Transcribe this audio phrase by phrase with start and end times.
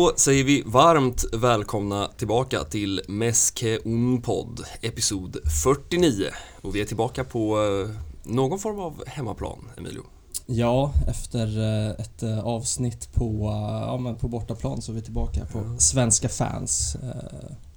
[0.00, 6.24] Då säger vi varmt välkomna tillbaka till Meske Unpod, episod 49.
[6.60, 7.90] Och vi är tillbaka på eh,
[8.22, 10.02] någon form av hemmaplan, Emilio.
[10.46, 13.50] Ja, efter eh, ett eh, avsnitt på,
[13.86, 15.78] ja, men på bortaplan så är vi tillbaka på Ja.
[15.78, 16.96] svenska fans.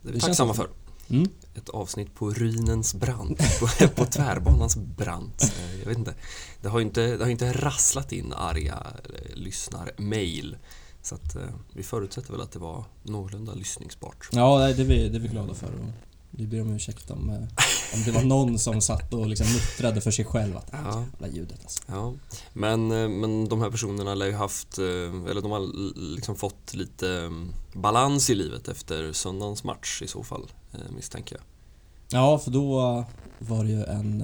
[0.02, 0.68] Det är vi tacksamma för.
[1.10, 1.30] Mm.
[1.56, 5.54] Ett avsnitt på ruinens brant, på, på tvärbanans brant.
[5.80, 6.14] Jag vet inte.
[6.62, 8.88] Det har ju inte, det har inte rasslat in arga
[9.34, 10.58] lyssnarmail.
[11.04, 11.42] Så att eh,
[11.74, 14.30] vi förutsätter väl att det var någorlunda lyssningsbart.
[14.32, 15.70] Ja, det är, vi, det är vi glada för.
[16.32, 17.36] Vi ber om ursäkt om, eh,
[17.94, 21.04] om det var någon som satt och liksom muttrade för sig själv att Ja.
[21.12, 21.84] jävla ljudet alltså.
[21.88, 22.14] Ja,
[22.54, 25.70] men, eh, men de här personerna lär ju haft, eller de har
[26.16, 30.52] liksom fått lite mm, balans i livet efter söndagens match i så fall,
[30.96, 31.44] misstänker jag.
[32.22, 33.06] Ja, för då
[33.40, 34.24] var det ju en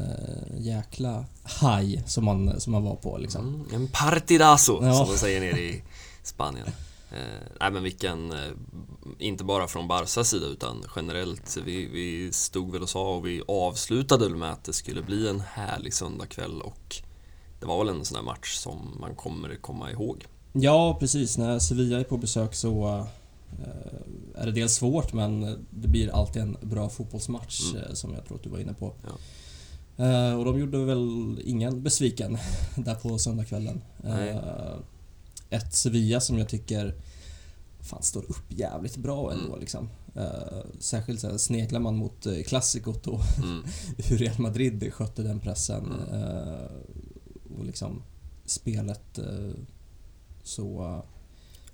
[0.57, 3.47] jäkla haj som man, som man var på liksom.
[3.47, 4.93] Mm, en partidazo, Ja.
[4.93, 5.83] som de säger nere i
[6.29, 6.67] Spanien.
[7.11, 8.37] Eh, nej men vilken, eh,
[9.19, 11.57] inte bara från Barsas sida utan generellt.
[11.65, 15.39] Vi, vi stod väl och sa och vi avslutade med att det skulle bli en
[15.39, 16.95] härlig söndagkväll och
[17.59, 20.25] det var väl en sån där match som man kommer komma ihåg.
[20.53, 21.37] Ja, precis.
[21.37, 22.87] När Sevilla är på besök så
[23.59, 27.83] eh, är det dels svårt men det blir alltid en bra fotbollsmatch Mm.
[27.83, 28.93] eh, som jag tror att du var inne på.
[29.03, 29.11] Ja.
[30.37, 32.37] Och de gjorde väl ingen besviken
[32.75, 33.81] där på söndagskvällen.
[34.03, 34.39] Nej.
[35.49, 36.95] Ett Sevilla som jag tycker
[37.79, 39.59] fan står upp jävligt bra ändå Mm.
[39.59, 39.89] liksom.
[40.15, 43.63] Eh, särskilt så sneglar man mot eh, klassikot och Mm.
[43.97, 45.85] hur Real Madrid skötte den pressen.
[45.85, 46.23] Mm.
[46.23, 46.65] Eh,
[47.59, 48.03] och liksom
[48.45, 49.19] spelet
[50.43, 51.01] så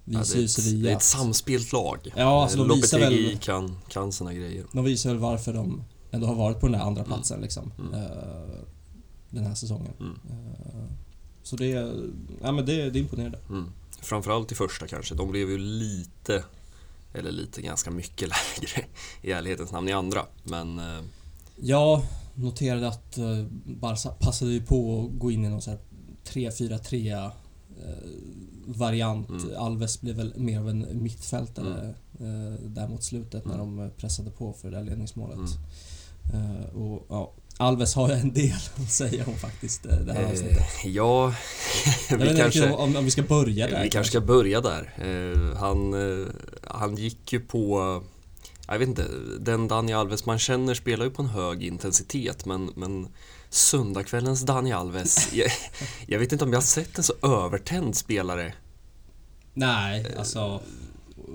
[0.08, 2.14] Ja, visar det, är ju ett, Sevilla det är ett samspelt lag.
[2.16, 4.66] Ja, alltså de visar väl- kan, kan sina grejer.
[4.74, 7.72] De visar väl varför de ändå har varit på den här andra platsen liksom.
[7.80, 7.92] Mm.
[9.30, 9.94] den här säsongen.
[11.46, 11.50] Mm.
[11.50, 11.68] Så det,
[12.42, 13.40] ja, men det, det är imponerande.
[13.50, 13.72] Mm.
[14.02, 15.16] Framförallt i första kanske.
[15.16, 16.44] De blev ju lite,
[17.14, 18.30] eller lite ganska mycket
[18.62, 18.86] lägre
[19.22, 20.26] i ärlighetens namn i andra.
[20.44, 21.02] Men eh,
[21.56, 22.02] Jag
[22.36, 25.82] noterade att eh, Barca passade ju på att gå in i någon sån här
[26.26, 27.32] 3-4-3 eh,
[28.66, 29.30] variant.
[29.30, 29.58] Mm.
[29.58, 33.78] Alves blev väl mer av en mittfältare eh, där mot slutet när Mm.
[33.78, 35.38] de pressade på för det där ledningsmålet.
[36.34, 36.66] Mm.
[36.66, 40.58] Och ja, Alves har en del att säga om faktiskt eh, det här avsnittet.
[40.58, 41.34] eh, ja,
[42.10, 43.84] Jag vet vi inte kanske, om, om vi ska börja där.
[43.84, 44.94] vi kanske ska börja där.
[44.98, 45.96] Eh, han,
[46.64, 48.04] han gick ju på,
[48.68, 49.08] jag vet inte,
[49.40, 53.08] den Dani Alves man känner spelar ju på en hög intensitet men, men
[53.50, 55.52] söndagskvällens Dani Alves, jag,
[56.08, 58.54] jag vet inte om jag har sett en så övertänd spelare
[59.56, 60.62] Nej, alltså...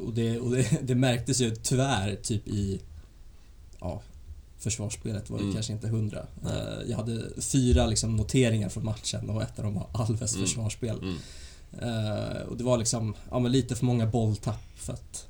[0.07, 2.81] Och, det, och det, det märktes ju tyvärr typ i...
[3.81, 4.03] Ja,
[4.61, 5.55] försvarsspelet var ju Mm.
[5.55, 6.27] kanske inte hundra.
[6.45, 10.47] Eh, Jag hade fyra liksom noteringar från matchen och ett av dem var Alves Mm.
[10.47, 10.99] försvarsspel.
[10.99, 11.17] Mm.
[11.81, 15.27] Eh, Och det var liksom, ja lite för många bolltapp för att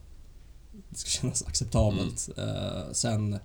[0.91, 2.29] det ska kännas acceptabelt.
[2.37, 3.39] Eh, Sen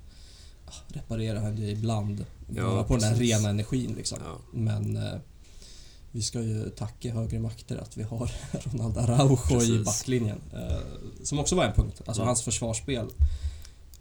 [0.66, 2.26] ja, reparerar han ju ibland
[2.56, 3.30] Ja, på den här precis.
[3.38, 4.18] rena energin liksom.
[4.26, 4.38] Ja.
[4.54, 5.00] Men
[6.12, 9.86] vi ska ju tacka högre makter att vi har Ronaldo Araujo i Precis.
[9.86, 10.42] backlinjen.
[10.54, 10.78] Eh,
[11.24, 12.02] som också var en punkt.
[12.06, 12.28] Alltså Mm.
[12.28, 13.06] hans försvarsspel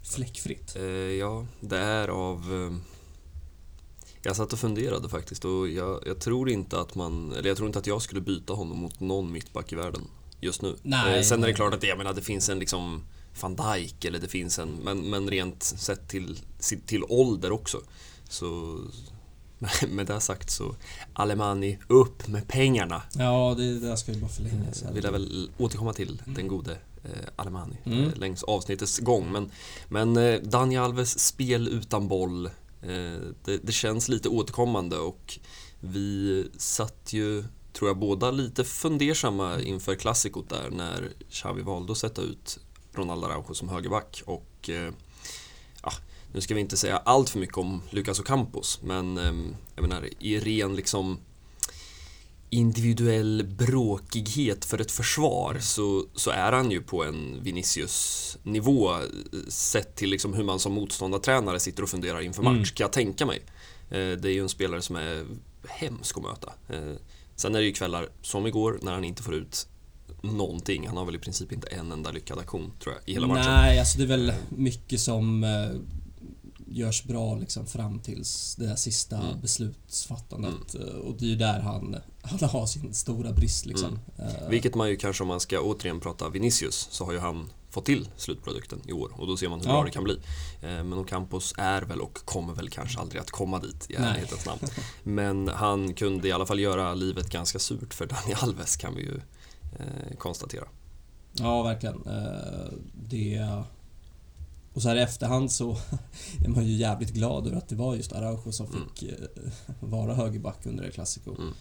[0.05, 0.77] fläckfritt.
[0.77, 2.39] Eh, ja, det är av...
[2.55, 2.77] Eh,
[4.23, 7.33] jag satt och funderade faktiskt och jag, jag tror inte att man...
[7.33, 10.03] Eller jag tror inte att jag skulle byta honom mot någon mittback i världen
[10.41, 10.77] just nu.
[10.83, 11.55] Nej, eh, sen är det nej.
[11.55, 13.03] klart att det, jag menar, det finns en liksom
[13.41, 14.69] van Dijk eller det finns en...
[14.85, 16.39] Men, men rent sett till,
[16.87, 17.81] till ålder också.
[18.29, 18.79] Så...
[19.89, 20.75] Med det sagt så,
[21.13, 23.03] Alemani, upp med pengarna!
[23.13, 24.85] Ja, det, där ska ju bara förlängas.
[24.93, 26.79] Vi lär väl återkomma till den gode eh,
[27.37, 28.05] Alemani Mm.
[28.05, 29.33] eh, längs avsnittets gång.
[29.33, 29.51] Men,
[29.89, 35.39] men eh, Dani Alves spel utan boll, eh, det, det känns lite återkommande och
[35.81, 41.99] vi satt ju, tror jag, båda lite fundersamma inför klassikot där när Xavi valde att
[41.99, 42.59] sätta ut
[42.93, 44.93] Ronaldo Araujo som högerback och eh,
[45.83, 45.93] ja,
[46.33, 49.33] nu ska vi inte säga allt för mycket om Lucas Ocampos men eh,
[49.75, 51.19] jag menar i ren liksom
[52.55, 58.91] individuell bråkighet för ett försvar så, så är han ju på en Vinicius-nivå
[59.49, 62.65] sett till liksom hur man som motståndartränare sitter och funderar inför match, Mm.
[62.65, 63.43] kan jag tänka mig.
[63.91, 65.25] Eh, Det är ju en spelare som är
[65.69, 66.53] hemsk att möta.
[66.69, 66.95] Eh,
[67.37, 69.67] Sen är det ju kvällar som igår när han inte får ut
[70.23, 70.87] någonting.
[70.87, 73.53] Han har väl i princip inte en enda lyckad aktion tror jag i hela matchen.
[73.53, 75.51] Nej, alltså det är väl mycket som eh,
[76.75, 79.41] görs bra liksom fram tills det där sista Mm.
[79.41, 80.75] beslutsfattandet.
[80.75, 83.99] Eh, Och det är ju där han, han har sin stora brist liksom.
[84.19, 87.51] Eh, Vilket man ju kanske om man ska återigen prata Vinicius så har ju han
[87.71, 89.73] fått till slutprodukten i år och då ser man hur Ja.
[89.73, 90.15] bra det kan bli.
[90.63, 94.47] Eh, Men Ocampos är väl och kommer väl kanske aldrig att komma dit i ärlighetens
[94.47, 94.61] namn.
[95.03, 99.03] Men han kunde i alla fall göra livet ganska surt för Dani Alves kan vi
[99.03, 99.21] ju
[100.19, 100.65] konstatera.
[101.33, 102.01] Ja, verkligen.
[102.95, 103.63] Det...
[104.75, 105.71] Och så här i efterhand så
[106.45, 108.79] är man ju jävligt glad över att det var just Araujo som Mm.
[108.89, 109.15] fick eh,
[109.81, 111.31] vara högerback under El Clasico.
[111.39, 111.53] Mm.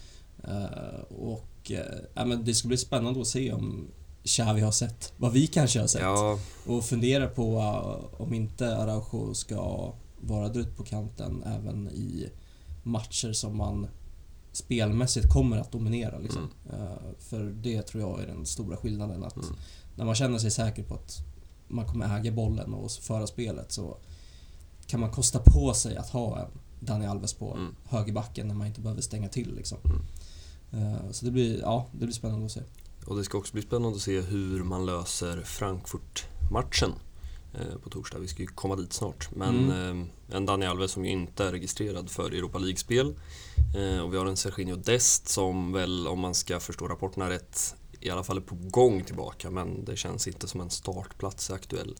[0.44, 1.70] Eh, Och
[2.14, 3.86] ja, men det ska bli spännande att se om
[4.24, 6.02] Xavi har sett vad vi kanske har sett.
[6.02, 12.28] Ja, Och fundera på eh, om inte Araujo ska vara drygt på kanten även i
[12.82, 13.86] matcher som man
[14.52, 16.18] spelmässigt kommer att dominera.
[16.18, 16.48] Liksom.
[16.72, 19.24] Eh, För det tror jag är den stora skillnaden.
[19.24, 19.48] Att Mm.
[19.96, 21.16] När man känner sig säker på att
[21.74, 23.96] man kommer äga bollen och föra spelet så
[24.86, 26.48] kan man kosta på sig att ha en
[26.80, 27.74] Dani Alves på Mm.
[27.88, 29.54] högerbacken när man inte behöver stänga till.
[29.56, 29.78] Liksom.
[29.84, 30.02] Mm.
[30.94, 32.60] Eh, Så det blir, ja, det blir spännande att se.
[33.06, 36.92] och det ska också bli spännande att se hur man löser Frankfurt-matchen
[37.54, 38.18] eh, på torsdag.
[38.18, 39.28] Vi ska ju komma dit snart.
[39.36, 43.14] Men eh, en Dani Alves som ju inte är registrerad för Europa League-spel.
[44.04, 47.74] Och vi har en Serginho Dest som väl, om man ska förstå rapporterna rätt,
[48.04, 49.50] i alla fall är på gång tillbaka.
[49.50, 51.94] Men det känns inte som en startplats är aktuell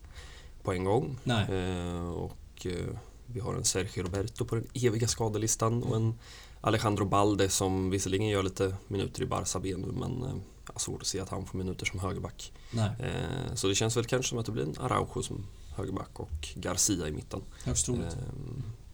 [0.63, 1.19] på en gång.
[1.43, 2.97] Eh, och eh,
[3.27, 6.15] vi har en Sergio Roberto på den eviga skadelistan och en
[6.61, 10.35] Alejandro Balde som visserligen gör lite minuter i Barca B nu men eh,
[10.67, 12.53] jag har svårt att se att han får minuter som högerback.
[13.01, 15.47] Eh, så det känns väl kanske som att det blir en Araujo som
[15.77, 17.43] högerback och Garcia i mitten.
[17.65, 18.17] högst troligt.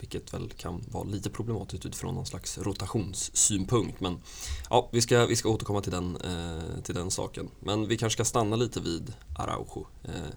[0.01, 4.01] Vilket väl kan vara lite problematiskt utifrån någon slags rotationssynpunkt.
[4.01, 4.23] Men
[4.71, 7.49] ja, vi ska, vi ska återkomma till den, eh, till den saken.
[7.61, 9.87] Men vi kanske ska stanna lite vid Araujo.
[10.05, 10.35] Eh,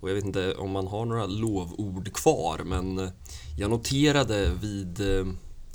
[0.00, 3.10] och jag vet inte om man har några lovord kvar, men eh,
[3.58, 5.26] jag noterade vid eh,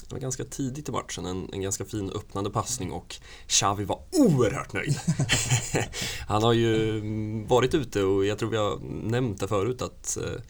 [0.07, 3.15] det var ganska tidigt i matchen, en, en ganska fin öppnande passning och
[3.47, 4.99] Xavi var oerhört nöjd.
[6.27, 10.17] Han har ju mm, varit ute och jag tror vi har nämnt det förut att
[10.17, 10.41] eh,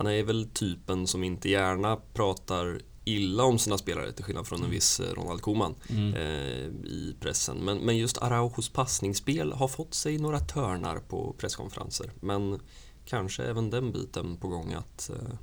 [0.00, 4.64] han är väl typen som inte gärna pratar illa om sina spelare till skillnad från
[4.64, 6.14] en viss eh, Ronald Koeman Mm.
[6.14, 7.56] eh, i pressen.
[7.56, 12.12] Men, men just Araujos passningsspel har fått sig några törnar på presskonferenser.
[12.20, 12.60] Men
[13.04, 15.34] kanske även den biten på gång att eh,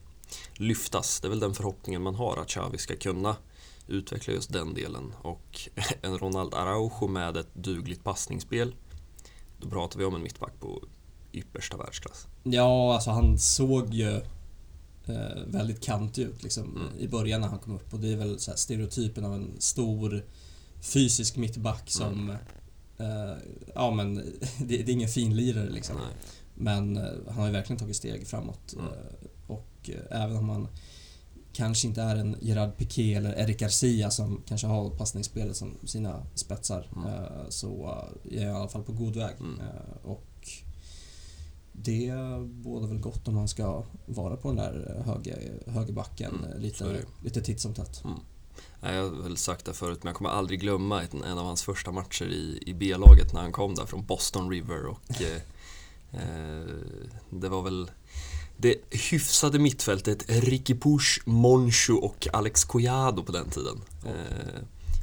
[0.53, 1.19] lyftas.
[1.19, 3.35] Det är väl den förhoppningen man har att Xavi ska kunna
[3.87, 5.13] utveckla just den delen.
[5.21, 5.59] Och
[6.01, 8.75] en Ronald Araujo med ett dugligt passningsspel
[9.59, 10.83] då pratar vi om en mittback på
[11.33, 12.27] yppersta världsklass.
[12.43, 14.21] Ja, alltså han såg ju
[15.47, 16.99] väldigt kantig ut liksom, Mm.
[16.99, 20.25] i början när han kom upp och det är väl så stereotypen av en stor
[20.81, 22.29] fysisk mittback som...
[22.97, 23.33] Eh,
[23.75, 24.15] ja men
[24.59, 25.95] det, det är ingen finlirare liksom.
[25.95, 26.15] Nej.
[26.55, 28.73] Men eh, han har ju verkligen tagit steg framåt.
[28.73, 28.85] Mm.
[28.85, 30.67] Eh, och eh, även om han
[31.53, 36.23] kanske inte är en Gerard Piqué eller Eric Garcia som kanske har passningsspelet som sina
[36.35, 36.87] spetsar.
[36.95, 37.07] Mm.
[37.07, 37.97] eh, så
[38.31, 39.35] är jag i alla fall på god väg.
[39.39, 39.59] Mm.
[39.59, 40.23] Eh, och
[41.83, 42.13] det
[42.43, 47.05] bådar väl gott om han ska vara på den där höger, högerbacken Mm, eh, lite,
[47.23, 48.03] lite titt som tätt.
[48.81, 51.45] Nej, Jag har väl sagt det förut, men jag kommer aldrig glömma en, en av
[51.45, 56.21] hans första matcher i, i B-laget när han kom där från Boston River och eh,
[56.21, 56.67] eh,
[57.29, 57.91] det var väl
[58.57, 58.75] det
[59.11, 63.81] hyfsade mittfältet Ricky Push, Monchu och Alex Collado på den tiden.
[64.05, 64.61] Eh,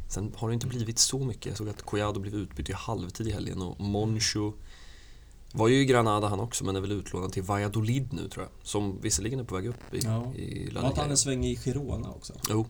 [0.08, 1.46] sen har det inte blivit så mycket.
[1.46, 4.52] Jag såg att Collado blev utbytt i halvtid i helgen och Monchu
[5.56, 8.66] var ju i Granada han också, men är väl utlånad till Valladolid nu tror jag.
[8.66, 10.32] Som visserligen är på väg upp i, Ja.
[10.34, 11.02] i La Var Liga.
[11.02, 12.32] han en sväng i Girona också?
[12.50, 12.66] Jo.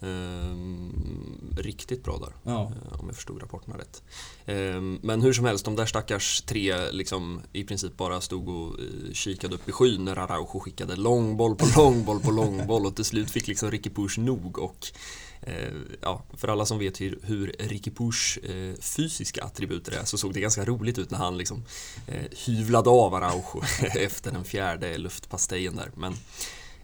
[0.00, 2.62] Ehm, riktigt bra där, Ja.
[2.92, 4.02] eh, om jag förstod rapporterna rätt.
[4.46, 8.78] Ehm, men hur som helst, de där stackars tre liksom i princip bara stod och
[8.80, 13.04] eh, kikade upp i skyn när Araujo skickade långboll på långboll på långboll och till
[13.04, 14.86] slut fick liksom Ricky Push nog och
[16.00, 20.34] ja, för alla som vet hur, hur Ricky Push eh, fysiska attributer är så såg
[20.34, 21.64] det ganska roligt ut när han liksom
[22.06, 23.62] eh, hyvlade av Araujo
[23.98, 25.90] efter den fjärde luftpastejen där.
[25.94, 26.14] Men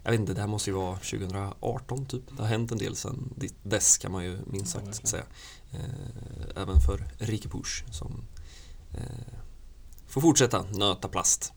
[0.03, 2.23] jag vet inte, det här måste ju vara 2018 typ.
[2.37, 3.33] Det har hänt en del sen
[3.63, 5.07] dess kan man ju minst sagt verkligen.
[5.07, 5.25] säga.
[5.71, 8.23] Eh, även för Ricky Push som
[8.93, 9.33] eh,
[10.07, 11.53] får fortsätta nöta plast.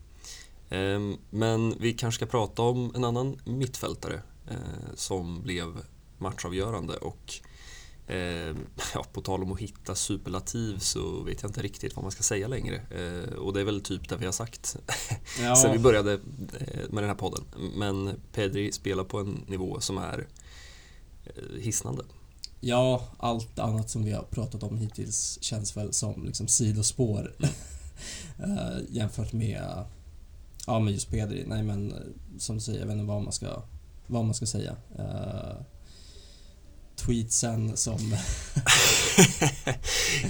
[0.69, 5.67] Eh, men vi kanske ska prata om en annan mittfältare eh, som blev
[6.19, 7.33] matchavgörande och
[8.07, 8.55] eh,
[8.93, 12.23] ja, på tal om att hitta superlativ så vet jag inte riktigt vad man ska
[12.23, 12.75] säga längre.
[12.75, 14.77] Eh, och det är väl typ det vi har sagt
[15.41, 15.55] Ja.
[15.55, 17.43] sen vi började eh, med den här podden.
[17.75, 20.27] Men Pedri spelar på en nivå som är
[21.25, 22.03] eh, hisnande.
[22.61, 27.35] Ja, allt annat som vi har pratat om hittills känns väl som liksom sidospår
[28.39, 29.85] Eh, jämfört med
[30.67, 31.43] ja, men just Pedri.
[31.47, 31.93] Nej men
[32.37, 33.61] som du säger, jag vet inte vad man ska,
[34.07, 34.75] vad man ska säga.
[34.99, 35.61] Uh,
[37.05, 37.97] tweetsen som...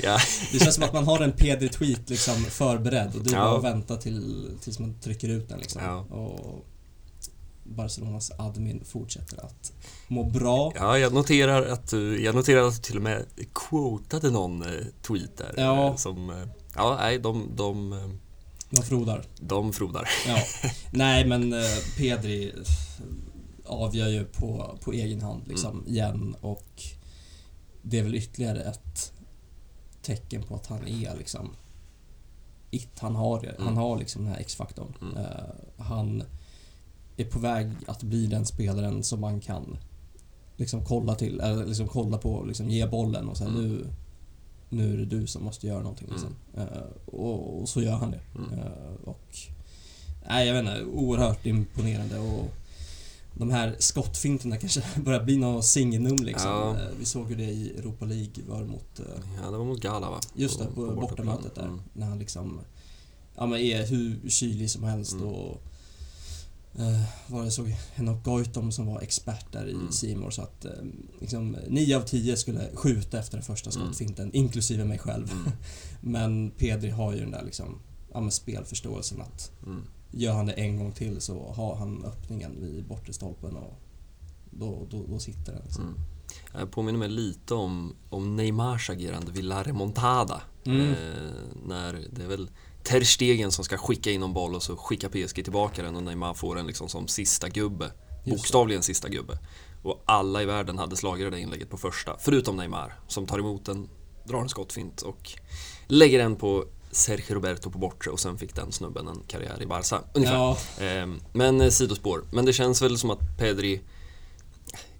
[0.03, 0.19] ja,
[0.51, 3.39] Det känns som att man har en Pedri-tweet liksom förberedd och är Ja.
[3.39, 5.81] bara att vänta till, tills man trycker ut den liksom.
[5.83, 5.97] Ja.
[6.17, 6.65] Och
[7.63, 9.71] Barcelonas admin fortsätter att
[10.07, 10.71] må bra.
[10.75, 14.85] ja, jag noterar att du, jag noterar att du till och med quotade någon eh,
[15.07, 15.53] tweet där.
[15.57, 15.87] Ja.
[15.87, 16.35] eh, Som, eh,
[16.75, 18.09] ja, nej, de, de, eh,
[18.69, 19.23] De frodar.
[19.39, 20.09] De frodar.
[20.27, 20.37] Ja.
[20.91, 21.59] Nej, men eh,
[21.97, 22.55] Pedri eh,
[23.69, 25.87] avgör ju på, på egen hand liksom Mm.
[25.87, 26.83] igen och
[27.81, 29.13] det är väl ytterligare ett
[30.01, 31.49] tecken på att han är liksom
[32.71, 32.99] it.
[32.99, 33.55] Han har, det.
[33.57, 33.77] han Mm.
[33.77, 34.93] har liksom den här X-faktorn.
[35.01, 35.17] Mm.
[35.17, 35.43] Eh,
[35.77, 36.23] han
[37.17, 39.77] är på väg att bli den spelaren som man kan
[40.57, 43.61] liksom kolla till, eller liksom kolla på, liksom ge bollen och säga Mm.
[43.63, 43.87] nu
[44.71, 46.35] nu är det du som måste göra någonting liksom.
[46.57, 46.65] Eh,
[47.05, 48.19] och, och så gör han det.
[48.35, 48.59] Mm.
[48.59, 49.35] Eh, och
[50.27, 50.85] Nej, jag vet inte.
[50.85, 52.51] Oerhört imponerande och
[53.33, 56.51] de här skottfinterna kanske börjar bli något signum liksom.
[56.51, 56.75] Ja.
[56.77, 58.99] Eh, Vi såg ju det i Europa League, var mot...
[58.99, 59.05] eh,
[59.43, 60.19] Ja, det var mot Gala va?
[60.33, 60.99] Just det, på, bortaplan.
[61.09, 61.65] bortamötet där.
[61.65, 61.81] Mm.
[61.93, 62.59] När han liksom...
[63.35, 65.25] Ja men är hur kylig som helst Mm.
[65.25, 65.61] och...
[66.75, 69.91] Eh, var det såg Henok Goitom som var expert där i Mm.
[69.91, 70.71] Simor så att eh,
[71.19, 73.81] liksom 9 av 10 skulle skjuta efter den första Mm.
[73.85, 75.31] skottfinten, inklusive mig själv.
[75.31, 75.51] Mm.
[76.01, 77.79] Men Pedri har ju den där liksom,
[78.13, 79.81] ja men spelförståelsen att Mm.
[80.11, 83.73] Gör han det en gång till så har han öppningen vid bortre stolpen och
[84.51, 85.61] då, då, då sitter den.
[85.63, 85.83] Liksom.
[85.83, 85.99] Mm.
[86.53, 90.41] Jag påminner mig lite om, om Neymars agerande vid La Remontada.
[90.65, 90.89] Mm.
[90.89, 90.95] Eh,
[91.65, 92.49] när det är väl
[92.83, 96.03] Ter Stegen som ska skicka in en boll och så skickar PSG tillbaka den och
[96.03, 97.85] Neymar får den liksom som sista gubbe.
[97.85, 98.31] Just det.
[98.31, 99.39] Bokstavligen sista gubbe.
[99.83, 103.65] Och alla i världen hade slagit det inlägget på första, förutom Neymar som tar emot
[103.65, 103.89] den,
[104.25, 105.31] drar en skottfint och
[105.87, 109.65] lägger den på Sergio Roberto på bortre och sen fick den snubben en karriär i
[109.65, 110.01] Barca.
[110.13, 110.35] Ungefär.
[110.35, 112.23] Ja, Ehm, Men eh, sidospår.
[112.31, 113.81] Men det känns väl som att Pedri...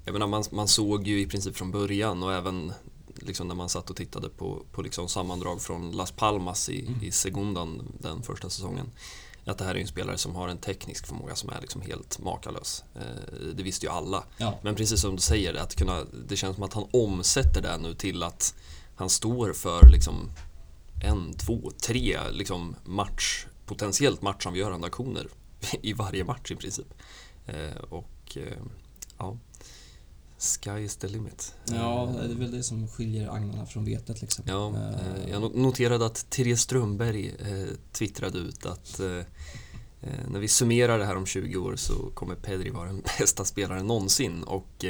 [0.06, 2.74] Jag menar, man, man såg ju i princip från början och även
[3.16, 7.04] liksom när man satt och tittade på, på liksom sammandrag från Las Palmas i, Mm.
[7.04, 8.92] i Segundan den första säsongen.
[9.46, 12.20] Att det här är en spelare som har en teknisk förmåga som är liksom helt
[12.20, 12.84] makalös.
[12.96, 13.02] Eh,
[13.56, 14.24] Det visste ju alla.
[14.38, 14.60] ja.
[14.64, 17.94] Men precis som du säger, att kunna, det känns som att han omsätter det nu
[17.94, 18.56] till att
[18.96, 20.30] han står för liksom
[21.02, 25.28] en, två, tre liksom match, potentiellt matchavgörande aktioner
[25.82, 26.88] i varje match i princip.
[27.46, 28.58] Eh, och eh,
[29.18, 29.38] ja,
[30.38, 31.56] sky is the limit.
[31.66, 34.44] ja, Eh, det är väl det som skiljer agnarna från vetet liksom.
[34.48, 34.74] Ja,
[35.30, 37.36] jag no- noterade att Therese Strömberg
[37.92, 39.00] twittrade ut att
[40.28, 43.88] när vi summerar det här om 20 år så kommer Pedri vara den bästa spelaren
[43.88, 44.86] någonsin och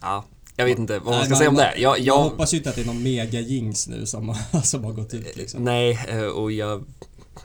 [0.00, 0.24] ja,
[0.56, 1.74] jag vet inte vad man Nej, ska säga om det.
[1.76, 4.60] Jag, Jag jag, hoppas ju inte att det är någon mega jinx nu som, har-
[4.62, 5.64] som har gått ut liksom.
[5.64, 6.84] Nej, eh, och jag,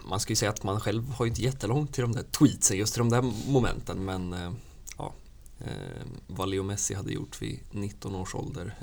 [0.09, 2.77] man ska ju säga att man själv har ju inte jättelångt till de där tweetsen,
[2.77, 4.51] just till de där momenten, men eh,
[4.97, 5.13] ja.
[5.59, 8.75] Eh, vad Leo Messi hade gjort vid 19 års ålder,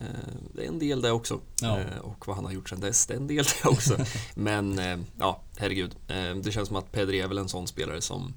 [0.54, 1.40] det är en del det också.
[1.62, 1.78] Ja.
[2.02, 3.96] Och vad han har gjort sedan dess, det är en del det också.
[4.34, 4.80] men
[5.18, 5.96] ja, herregud.
[6.42, 8.34] Det känns som att Pedri är väl en sån spelare som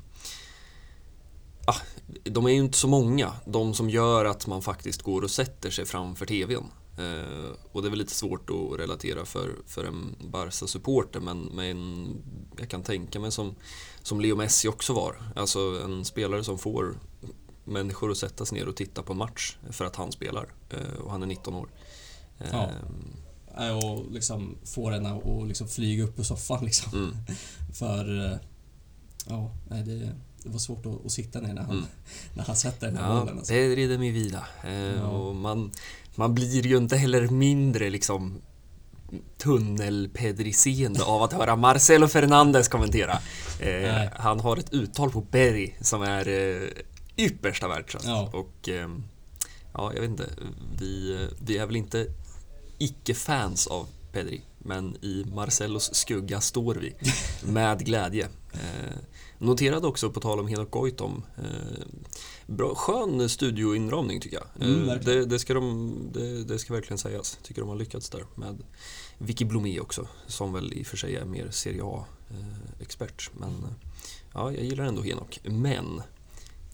[1.70, 1.76] Ah,
[2.24, 5.70] de är ju inte så många, de som gör att man faktiskt går och sätter
[5.72, 6.64] sig framför TVn.
[6.98, 12.08] Eh, och det är väl lite svårt att relatera för, för en Barca-supporter men, men
[12.58, 13.56] jag kan tänka mig som,
[14.04, 15.16] som Leo Messi också var.
[15.36, 17.00] Alltså en spelare som får
[17.66, 20.54] människor att sätta sig ner och titta på en match för att han spelar.
[20.70, 21.70] Eh, och han är 19 år.
[22.40, 22.70] Eh, Ja.
[23.58, 26.94] Eh, Och liksom få den att liksom flyga upp ur soffan liksom.
[26.94, 27.16] Mm,
[27.74, 28.26] För...
[28.26, 28.38] eh,
[29.28, 30.16] Ja, nej, det,
[30.50, 31.86] det var svårt att, att sitta ner när han, Mm.
[32.34, 33.38] när han sätter den här ja, bollen.
[33.38, 33.54] Alltså.
[33.54, 34.48] Pedri de mi vida.
[34.64, 35.10] Eh.
[35.10, 35.72] Och man,
[36.16, 38.42] man blir ju inte heller mindre liksom
[39.38, 43.20] tunnelpedriseende av att höra Marcelo Fernandes kommentera.
[43.60, 46.70] Eh, han har ett uttal på Berry som är eh,
[47.18, 48.06] yppersta världsklass.
[48.06, 48.30] Ja.
[48.34, 48.90] Och eh,
[49.74, 50.30] ja, jag vet inte.
[50.80, 52.08] Vi, vi är väl inte
[52.78, 56.94] icke-fans av Pedri, men i Marcelos skugga står vi
[57.52, 58.28] med glädje.
[58.54, 58.98] Eh,
[59.40, 61.86] noterade också, på tal om Henok Goitom, eh,
[62.48, 64.68] bra, skön studioinramning tycker jag.
[64.68, 67.40] Mm, Eh, det, det, ska de, det, det ska verkligen sägas.
[67.44, 68.64] Tycker de har lyckats där med
[69.18, 73.30] Vicky Blomé också, som väl i och för sig är mer Serie A-expert.
[73.34, 73.90] Men eh,
[74.34, 75.40] ja, jag gillar ändå Henok.
[75.44, 76.02] Men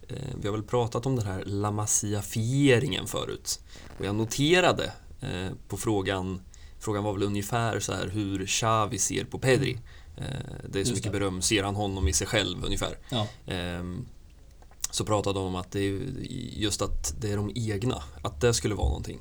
[0.08, 3.60] eh, vi har väl pratat om den här La Masia-fieringen förut.
[4.00, 6.42] Och jag noterade eh, på frågan,
[6.80, 9.80] frågan var väl ungefär så här hur Xavi ser på Pedri.
[10.18, 10.24] Eh,
[10.70, 11.20] det är så Just mycket det.
[11.20, 12.98] beröm, ser han honom i sig själv ungefär?
[13.10, 14.06] Ja, Ehm,
[14.92, 16.00] så pratade de om att det är
[16.58, 19.20] just att det är de egna, att det skulle vara någonting.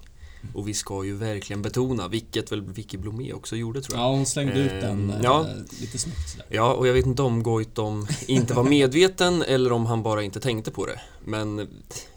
[0.55, 4.07] Och vi ska ju verkligen betona, vilket väl Vicky Blomé också gjorde tror jag.
[4.07, 5.47] ja hon slängde ut den Ehm, eh, ja.
[5.81, 6.47] lite snyggt sådär.
[6.51, 10.41] Ja, och jag vet inte om Goitom inte var medveten eller om han bara inte
[10.41, 11.01] tänkte på det.
[11.25, 11.69] Men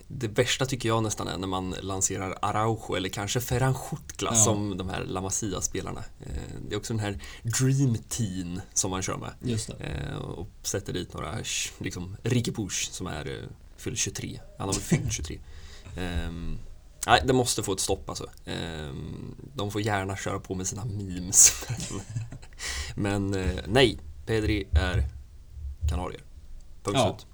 [0.08, 4.36] det värsta tycker jag nästan är när man lanserar Araujo eller kanske Ferran Schutla Ja.
[4.36, 6.04] som de här La Masia-spelarna.
[6.20, 6.32] Eh,
[6.70, 9.34] Det är också den här Dream Team som man kör med.
[9.80, 11.36] Eh, och sätter dit några,
[11.80, 14.40] liksom Ricky Push som är eh, fylld 23.
[14.58, 15.40] Han har väl fyllt 23.
[15.98, 16.58] Ehm,
[17.08, 18.26] nej, det måste få ett stopp alltså.
[18.46, 21.66] Ehm, de får gärna köra på med sina memes.
[22.96, 23.32] Men
[23.68, 25.04] nej, Pedri är
[25.90, 26.22] kanarier.
[26.84, 27.18] Punkt Ja.
[27.20, 27.28] slut.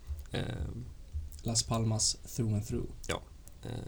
[1.44, 2.86] Eh, Las Palmas through and through.
[3.10, 3.16] eh,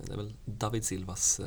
[0.05, 1.45] det är väl David Silvas eh,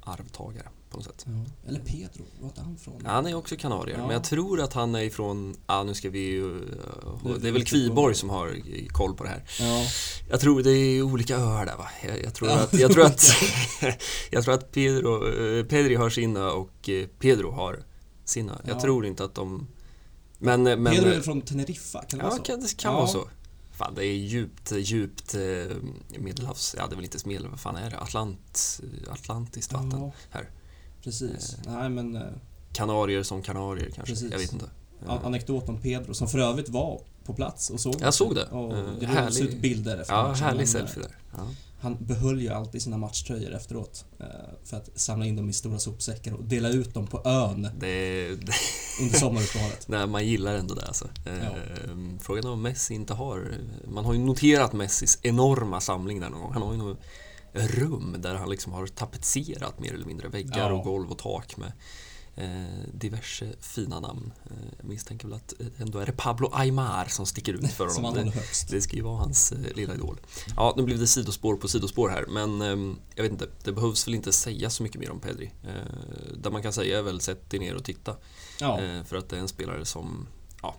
[0.00, 1.26] arvtagare på något sätt.
[1.26, 1.68] Ja.
[1.68, 2.94] Eller Pedro, vart är han från?
[3.04, 4.02] Ja, Han är också kanarier, Ja.
[4.06, 6.44] men jag tror att han är ifrån, ja nu ska vi ju,
[7.24, 8.56] Nu- det är väl Kviborg som har
[8.88, 9.44] koll på det här.
[9.60, 9.86] Ja,
[10.30, 11.88] Jag tror det är olika öar där va?
[12.08, 13.24] Jag, jag tror Ja, att, jag tror att,
[14.30, 17.84] jag tror att Pedro, eh, Pedri har sina och eh, Pedro har
[18.24, 18.60] sina.
[18.66, 18.80] Jag Ja.
[18.80, 19.66] tror inte att de...
[20.38, 20.66] Men...
[20.66, 22.42] eh, men Pedro är från Teneriffa, kan det ja, vara så?
[22.44, 22.98] kan, det kan Ja.
[22.98, 23.28] vara så.
[23.76, 25.40] Fan, det är djupt, djupt eh,
[26.18, 26.74] medelhavs...
[26.78, 27.48] Ja, det är väl inte ens medel...
[27.48, 27.98] Vad fan är det?
[27.98, 30.48] Atlant, Atlantiskt vatten Ja, här.
[31.02, 31.56] precis.
[31.66, 32.22] Nej men, eh,
[32.72, 34.12] Kanarier som kanarier kanske.
[34.12, 34.32] Precis.
[34.32, 34.66] Jag vet inte.
[35.06, 38.46] an- anekdot om Pedro som för övrigt var på plats och såg Jag såg det.
[38.46, 41.16] Och Eh, det härlig- rullades ut bilder efter Ja, härlig selfie där.
[41.36, 41.46] Ja.
[41.84, 44.26] Han behöll ju alltid sina matchtröjor efteråt eh,
[44.64, 48.28] för att samla in dem i stora sopsäckar och dela ut dem på ön Det,
[48.28, 48.52] det,
[49.00, 49.88] under sommaruppehållet.
[49.88, 51.08] nej, man gillar ändå det alltså.
[51.24, 51.32] Ja.
[51.32, 53.54] Eh, Frågan är om Messi inte har...
[53.88, 56.52] Man har ju noterat Messis enorma samling där någon gång.
[56.52, 56.98] Han har ju något
[57.52, 60.72] rum där han liksom har tapetserat mer eller mindre väggar Ja.
[60.72, 61.72] och golv och tak med
[62.92, 64.32] diverse fina namn.
[64.50, 67.88] Eh, jag misstänker väl att eh, ändå är det Pablo Aymar som sticker ut för
[67.88, 68.18] Som honom.
[68.18, 68.68] han Det- högst.
[68.70, 70.20] Det ska ju vara hans eh, lilla idol.
[70.56, 74.06] Ja, nu blev det sidospår på sidospår här, men eh, jag vet inte, det behövs
[74.06, 75.52] väl inte säga så mycket mer om Pedri.
[75.64, 78.16] Eh, det man kan säga är väl sätt dig ner och titta.
[78.60, 80.26] Ja, Eh, för att det är en spelare som,
[80.62, 80.74] ja,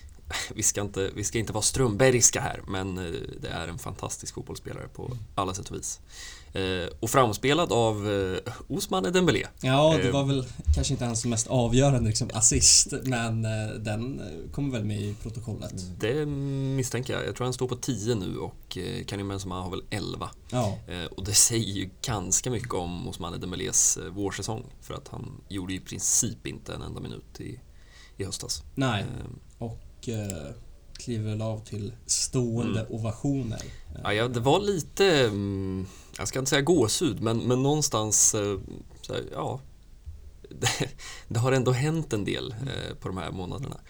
[0.54, 3.04] vi ska inte, vi ska inte vara Strömbergska här, men eh,
[3.40, 6.00] det är en fantastisk fotbollsspelare på alla sätt och vis.
[6.52, 9.46] Eh, och framspelad av eh, Ousmane Dembélé.
[9.60, 14.20] ja det eh, var väl kanske inte hans mest avgörande liksom, assist men eh, den
[14.52, 15.72] kommer väl med i protokollet.
[16.00, 17.26] Det misstänker jag.
[17.26, 20.30] Jag tror han står på 10 nu och eh, Karim Benzema har väl 11.
[20.50, 20.78] Ja,
[21.16, 24.64] Och det säger ju ganska mycket om Ousmane Dembélés eh, vårsäsong.
[24.80, 27.60] För att han gjorde i princip inte en enda minut i,
[28.16, 28.62] i höstas.
[28.74, 29.04] nej.
[29.58, 30.08] Och
[30.98, 32.92] kliver väl av till stående Mm.
[32.92, 33.62] ovationer.
[34.02, 35.86] Ja, ja, det var lite, mm,
[36.18, 38.58] jag ska inte säga gåshud, men, men någonstans, eh,
[39.08, 39.60] här, ja.
[40.50, 40.88] Det,
[41.28, 43.80] det har ändå hänt en del eh, på de här månaderna.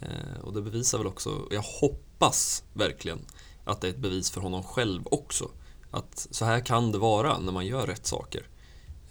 [0.00, 3.18] Eh, och det bevisar väl också, jag hoppas verkligen
[3.64, 5.50] att det är ett bevis för honom själv också.
[5.90, 8.48] Att så här kan det vara när man gör rätt saker.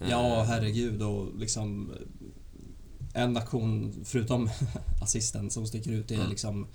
[0.00, 1.92] Eh, Ja, herregud och liksom
[3.14, 4.50] en aktion förutom
[5.02, 6.30] assisten som sticker ut är Mm.
[6.30, 6.66] liksom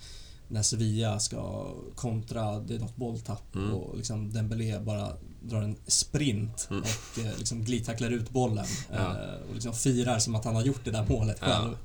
[0.48, 3.74] när Sevilla ska kontra, det är något bolltapp Mm.
[3.74, 6.82] och liksom Dembélé bara drar en sprint Mm.
[6.82, 8.98] och eh, liksom glidtacklar ut bollen Ja.
[8.98, 11.46] eh, och liksom firar som att han har gjort det där målet Ja.
[11.46, 11.76] själv.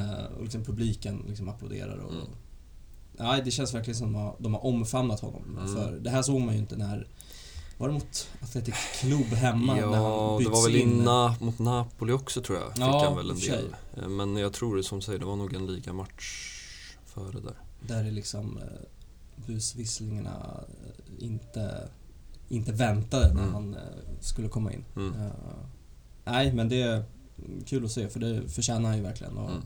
[0.00, 2.12] Eh, och liksom publiken liksom applåderar och...
[2.12, 2.26] Mm.
[3.18, 5.58] Nej, det känns verkligen som att de har, omfamnat honom.
[5.58, 5.74] Mm.
[5.74, 7.08] För det här såg man ju inte när...
[7.78, 9.74] Var det mot Athletic Club hemma?
[9.74, 10.98] när han Ja, det byts var väl in?
[11.04, 12.72] na, mot Napoli också tror jag.
[12.72, 13.76] Fick Ja, han väl en del.
[13.96, 16.52] Eh, Men jag tror som säger, det var nog en ligamatch
[17.06, 17.54] före där.
[17.80, 18.60] Där är liksom
[19.46, 20.60] busvisslingarna
[21.18, 21.88] inte,
[22.48, 23.54] inte väntade när Mm.
[23.54, 23.80] han eh,
[24.20, 24.84] skulle komma in.
[24.96, 25.14] Mm.
[25.14, 25.30] Eh,
[26.24, 27.04] nej, men det är
[27.66, 29.36] kul att se för det förtjänar han ju verkligen.
[29.38, 29.62] Och Mm.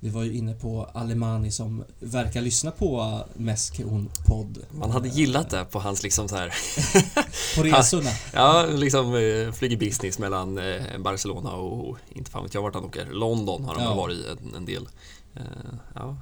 [0.00, 3.84] Vi var ju inne på Alemani som verkar lyssna på Meske
[4.26, 6.54] podd Man hade gillat det på hans liksom så här,
[7.56, 8.10] På resorna.
[8.32, 12.84] ja liksom eh, flyger business mellan eh, Barcelona och, inte fan vet jag vart han
[12.84, 13.94] åker, London har han Ja.
[13.94, 14.88] varit en, en del.
[15.36, 15.42] Eh,
[15.94, 16.16] ja.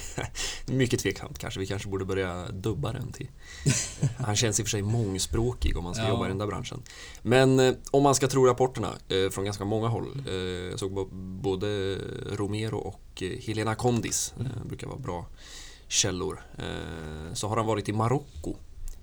[0.66, 3.28] Mycket tveksamt kanske, vi kanske borde börja dubba den till.
[4.18, 6.08] Han känns i och för sig mångspråkig om man ska Ja.
[6.08, 6.82] jobba i den där branschen.
[7.22, 10.22] Men eh, om man ska tro rapporterna eh, från ganska många håll.
[10.28, 10.34] Eh,
[10.70, 11.08] jag såg
[11.42, 11.98] både
[12.32, 15.26] Romero och eh, Helena Condis, eh, brukar vara bra
[15.88, 16.42] källor.
[17.34, 18.54] Så har han varit i Marocko.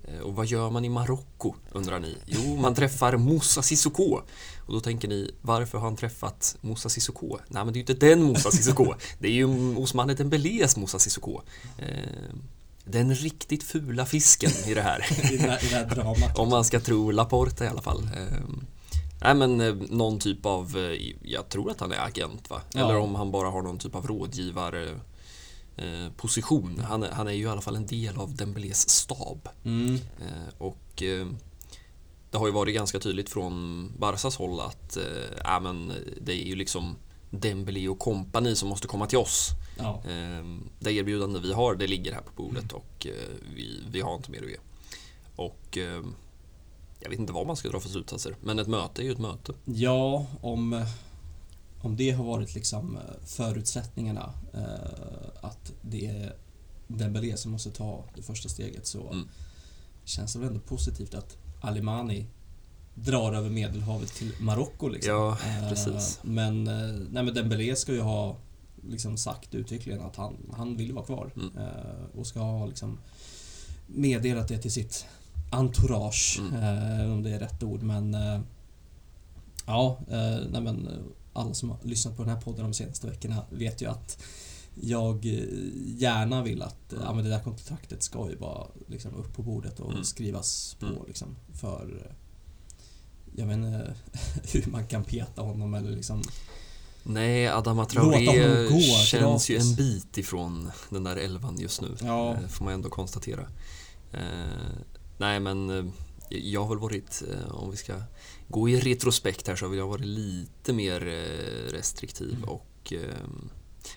[0.08, 2.18] Eh, Och vad gör man i Marocko undrar ni?
[2.26, 4.22] Jo, man träffar Moussa Sissoko.
[4.66, 7.38] Och då tänker ni, varför har han träffat Moussa Sissoko?
[7.48, 8.94] Nej, men det är ju inte den Moussa Sissoko.
[9.20, 11.42] Det är ju Ousmane Dembélés Moussa Sissoko.
[11.78, 11.88] Eh,
[12.86, 15.06] Den riktigt fula fisken i det här.
[15.34, 16.38] I det här, i det här dramat.
[16.38, 18.10] Om man ska tro Laporta i alla fall.
[18.18, 18.66] Ehm,
[19.22, 22.62] Nej men eh, någon typ av, eh, jag tror att han är agent va?
[22.74, 22.80] Ja.
[22.86, 25.00] Eller om han bara har någon typ av rådgivare
[25.78, 26.80] eh, position.
[26.80, 29.50] Han är, han är ju i alla fall en del av Dembélés stab.
[29.64, 29.96] Mm.
[29.96, 31.28] Eh, och eh,
[32.32, 36.56] det har ju varit ganska tydligt från Barsas håll att eh, men det är ju
[36.56, 36.96] liksom
[37.30, 39.50] Dembélé och kompani som måste komma till oss.
[39.78, 40.04] Ja.
[40.10, 40.46] Eh,
[40.80, 44.32] Det erbjudande vi har, det ligger här på bordet och eh, vi, vi har inte
[44.32, 44.58] mer att ge.
[45.36, 46.04] Och eh,
[47.00, 49.20] jag vet inte vad man ska dra för slutsatser, men ett möte är ju ett
[49.20, 49.54] möte.
[49.66, 50.86] Ja, om,
[51.88, 56.36] om det har varit liksom eh, förutsättningarna eh, att det är
[56.88, 59.28] Dembélé som måste ta det första steget så Mm.
[60.04, 62.26] känns det väl ändå positivt att Alimani
[62.96, 65.14] drar över Medelhavet till Marocko liksom.
[65.14, 66.20] Ja, Eh, precis.
[66.24, 66.64] Men,
[67.12, 68.38] nej men Dembélé ska ju ha
[68.90, 71.52] liksom sagt uttryckligen att han, han vill vara kvar Mm.
[72.16, 72.98] och ska ha liksom
[73.88, 75.06] meddelat det till sitt
[75.52, 77.12] entourage, Mm.
[77.12, 77.84] om det är rätt ord.
[77.84, 78.18] Men
[79.66, 80.00] ja,
[80.52, 80.90] nej men
[81.38, 84.24] alla som har lyssnat på den här podden de senaste veckorna vet ju att
[84.82, 85.44] jag eh,
[85.98, 87.04] gärna vill att Mm.
[87.06, 90.04] ja, men det där kontraktet ska ju bara liksom upp på bordet och Mm.
[90.04, 90.86] skrivas på.
[90.86, 91.00] Mm.
[91.08, 92.12] Liksom, för eh,
[93.36, 93.96] jag vet inte
[94.54, 96.22] hur man kan peta honom eller liksom
[97.04, 101.96] Nej, Adama honom Traoré gå känns ju en bit ifrån den där elvan just nu.
[102.02, 102.34] Ja.
[102.34, 103.48] Eh, Får man ändå konstatera.
[104.12, 104.20] Eh,
[105.18, 105.86] nej, men eh,
[106.30, 108.02] jag har väl varit, eh, om vi ska
[108.48, 112.36] gå i retrospekt här, så har jag varit lite mer eh, restriktiv.
[112.36, 112.50] Mm.
[112.50, 113.28] Och, eh,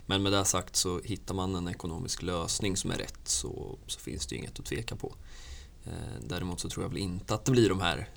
[0.06, 4.00] men med det sagt så hittar man en ekonomisk lösning som är rätt så, så
[4.00, 5.14] finns det ju inget att tveka på.
[5.84, 8.08] Eh, däremot så tror jag väl inte att det blir de här,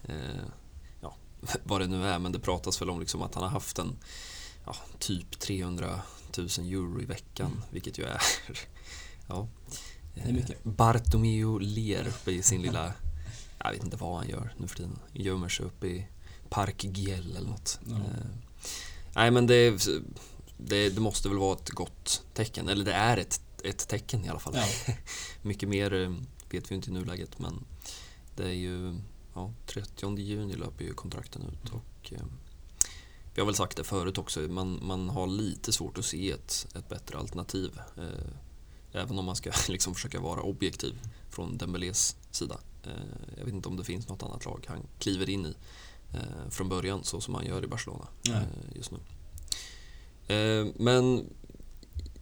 [1.02, 1.16] ja,
[1.64, 3.96] vad det nu är, men det pratas väl om liksom att han har haft en
[4.66, 6.02] ja, typ 300
[6.38, 7.64] 000 euro i veckan, Mm.
[7.72, 8.22] vilket ju är
[9.28, 9.48] ja.
[10.64, 12.94] Bartomeu ler i sin lilla,
[13.64, 16.08] jag vet inte vad han gör nu för tiden, gömmer sig uppe i
[16.50, 17.80] Park Giel eller något.
[17.86, 17.96] Ja.
[17.96, 18.26] Eh,
[19.16, 19.88] nej men det,
[20.58, 24.30] det, det måste väl vara ett gott tecken, eller det är ett, ett tecken i
[24.30, 24.54] alla fall.
[24.56, 24.94] Ja.
[25.42, 26.14] Mycket mer eh,
[26.50, 27.66] vet vi inte i nuläget men
[28.36, 28.96] det är ju
[29.34, 32.26] ja, 30 juni löper ju kontrakten ut och eh,
[33.34, 36.68] vi har väl sagt det förut också, man, man har lite svårt att se ett,
[36.76, 37.80] ett bättre alternativ.
[37.98, 40.94] Eh, även om man ska liksom försöka vara objektiv
[41.30, 42.60] från Dembélés sida.
[42.84, 42.92] Eh,
[43.38, 45.56] jag vet inte om det finns något annat lag han kliver in i
[46.14, 48.36] eh, från början så som han gör i Barcelona Nej.
[48.36, 49.00] eh, just nu.
[50.76, 51.26] Men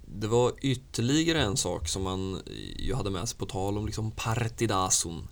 [0.06, 2.42] det var ytterligare en sak som man
[2.76, 5.28] ju hade med sig på tal om liksom partidason.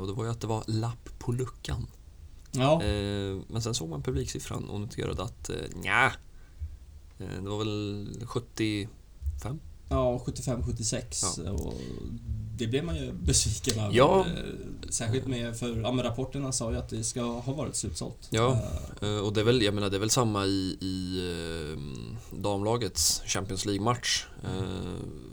[0.00, 1.86] Och det var ju att det var lapp på luckan.
[2.50, 2.82] Ja.
[3.48, 6.12] Men sen såg man publiksiffran och noterade att nja,
[7.18, 9.60] det var väl 75?
[9.88, 11.74] Ja, 75-76 och
[12.58, 13.96] det blev man ju besviken över.
[13.96, 14.20] Ja.
[14.20, 18.28] Eh, Särskilt med, för ja, rapporterna sa ju att det ska ha varit slutsålt.
[18.30, 18.52] Ja.
[18.52, 21.20] Eh, Eh, och det är väl, jag menar, det är väl samma i, i
[22.32, 24.26] damlagets Champions League-match.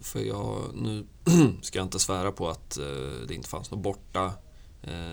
[0.01, 1.05] För jag, nu
[1.61, 2.79] ska jag inte svära på att
[3.27, 4.33] det inte fanns någon borta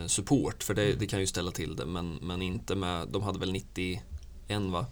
[0.07, 3.38] support, för det, det kan ju ställa till det, men, men inte med, de hade
[3.38, 4.02] väl 91
[4.48, 4.87] va?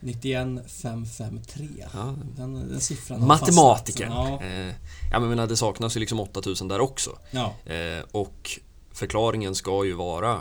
[0.00, 1.68] 91 553.
[1.94, 3.90] Ja, Den, den siffran fastnat.
[4.00, 4.42] Ja.
[4.42, 4.74] Eh,
[5.12, 7.18] ja, men menar, det saknas ju liksom 8000 där också.
[7.30, 7.54] ja.
[7.72, 8.60] Eh, och
[8.92, 10.40] förklaringen ska ju vara,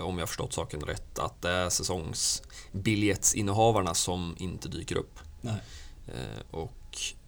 [0.00, 5.18] om jag förstått saken rätt, att det är säsongsbiljettsinnehavarna som inte dyker upp.
[5.40, 5.60] Nej.
[6.06, 6.72] Eh, och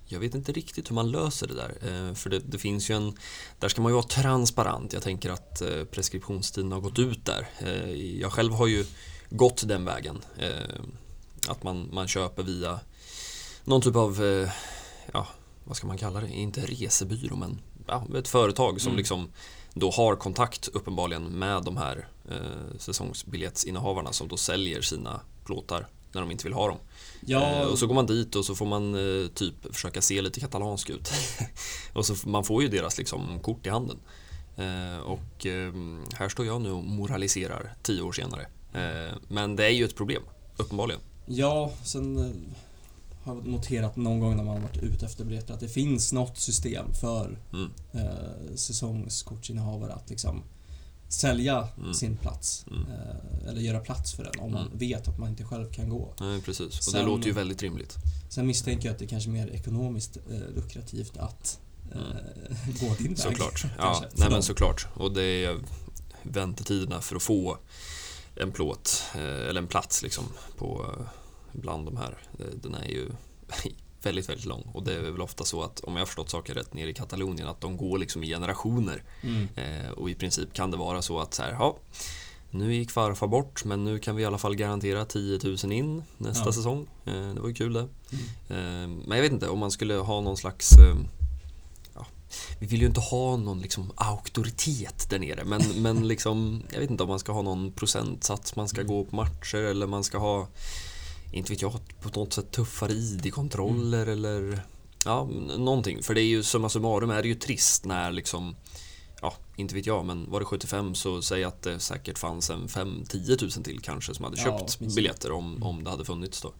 [0.06, 1.74] jag vet inte riktigt hur man löser det där.
[1.82, 3.16] Eh, för det, det finns ju en...
[3.58, 4.92] Där ska man ju vara transparent.
[4.92, 7.48] Jag tänker att eh, preskriptionstiden har gått ut där.
[7.58, 8.84] Eh, jag själv har ju
[9.30, 10.18] gått den vägen.
[11.48, 12.80] Att man, man köper via
[13.64, 14.50] någon typ av, eh,
[15.12, 15.26] ja,
[15.64, 16.28] vad ska man kalla det?
[16.28, 18.98] Inte resebyrå, men ja, ett företag som Mm.
[18.98, 19.28] liksom
[19.74, 26.20] då har kontakt uppenbarligen med de här eh, säsongsbiljettsinnehavarna som då säljer sina plåtar när
[26.20, 26.78] de inte vill ha dem.
[27.20, 30.22] Ja, Eh, och så går man dit och så får man eh, typ försöka se
[30.22, 31.12] lite katalansk ut.
[31.92, 33.98] och så man får ju deras liksom kort i handen.
[34.56, 35.72] Eh, och eh,
[36.14, 38.46] här står jag nu och moraliserar tio år senare.
[38.72, 40.22] Eh, men det är ju ett problem,
[40.56, 41.00] uppenbarligen.
[41.28, 42.30] Ja, sen eh,
[43.22, 46.12] har jag noterat någon gång när man har varit ute efter biljetter att det finns
[46.12, 47.70] något system för Mm.
[47.92, 50.42] eh, säsongskortsinnehavare att liksom
[51.08, 51.94] sälja Mm.
[51.94, 52.64] sin plats.
[52.70, 52.82] Mm.
[52.82, 54.78] Eh, eller göra plats för den om man Mm.
[54.78, 56.14] ger att man inte själv kan gå.
[56.20, 56.78] Nej, precis.
[56.78, 57.94] Och Sen- det låter ju väldigt rimligt.
[58.30, 61.60] Sen misstänker jag att det kanske är mer ekonomiskt eh, lukrativt att
[61.92, 62.00] eh,
[62.80, 63.18] gå din väg.
[63.18, 63.64] Såklart.
[63.78, 64.86] Ja, nej men såklart.
[64.94, 65.58] Och det är
[66.22, 67.58] väntetiderna för att få
[68.40, 70.24] en plåt, eh, eller en plats liksom,
[70.56, 71.04] på, eh,
[71.52, 73.08] bland de här, eh, den är ju
[74.02, 74.70] väldigt, väldigt lång.
[74.74, 76.94] Och det är väl ofta så att, om jag har förstått saken rätt, nere i
[76.94, 79.02] Katalonien, att de går liksom i generationer.
[79.22, 79.48] Mm.
[79.56, 81.76] Eh, och i princip kan det vara så att så här, ja,
[82.50, 86.02] nu gick farfar bort, men nu kan vi i alla fall garantera 10 000 in
[86.18, 86.52] nästa Ja.
[86.52, 86.86] säsong.
[87.04, 87.88] Eh, det var ju kul det.
[88.12, 88.24] Mm.
[88.48, 90.70] Eh, Men jag vet inte, om man skulle ha någon slags...
[92.30, 96.80] Ja, vi vill ju inte ha någon liksom auktoritet där nere, men, men liksom, jag
[96.80, 100.04] vet inte om man ska ha någon procentsats man ska gå på matcher eller man
[100.04, 100.48] ska ha,
[101.32, 104.62] inte vet jag, på något sätt tuffare ID-kontroller eller
[105.04, 106.02] ja, någonting.
[106.02, 108.56] För det är ju summa summarum är det ju trist när liksom
[109.22, 112.68] Ja, inte vet jag, men var det 75 så säg att det säkert fanns en
[112.68, 114.94] 5-10 tusen till kanske som hade Ja, köpt åtminstone.
[114.94, 116.52] biljetter om, om det hade funnits då.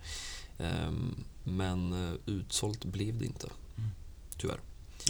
[0.58, 3.46] Ehm, Men eh, utsålt blev det inte.
[3.76, 3.90] Mm.
[4.36, 4.60] Tyvärr.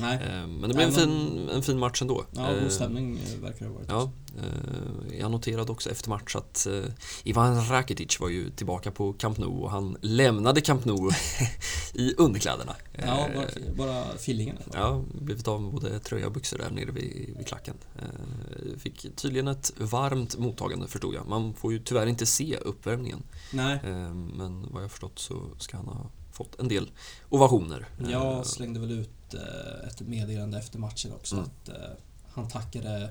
[0.01, 0.15] Nej.
[0.23, 2.25] Eh, Men det blev en fin, en fin match ändå.
[2.33, 3.89] Ja, Eh, god stämning eh, verkar det ha varit.
[3.89, 6.83] Ja, eh, jag noterade också efter match att eh,
[7.25, 11.11] Ivan Rakitic var ju tillbaka på Camp Nou och han lämnade Camp Nou
[11.95, 12.75] i underkläderna.
[12.93, 14.61] Ja, Eh, bara, bara fillingarna.
[14.73, 17.75] Ja, blivit av med både tröja och byxor där nere vid, vid klacken.
[17.99, 21.29] Eh, fick tydligen ett varmt mottagande förstod jag.
[21.29, 23.23] Man får ju tyvärr inte se uppvärmningen.
[23.53, 26.91] Nej, Eh, men vad jag förstått så ska han ha fått en del
[27.29, 27.87] ovationer.
[28.01, 31.47] Eh, jag slängde väl ut eh, ett meddelande efter matchen också Mm.
[31.47, 31.91] att eh,
[32.33, 33.11] han tackade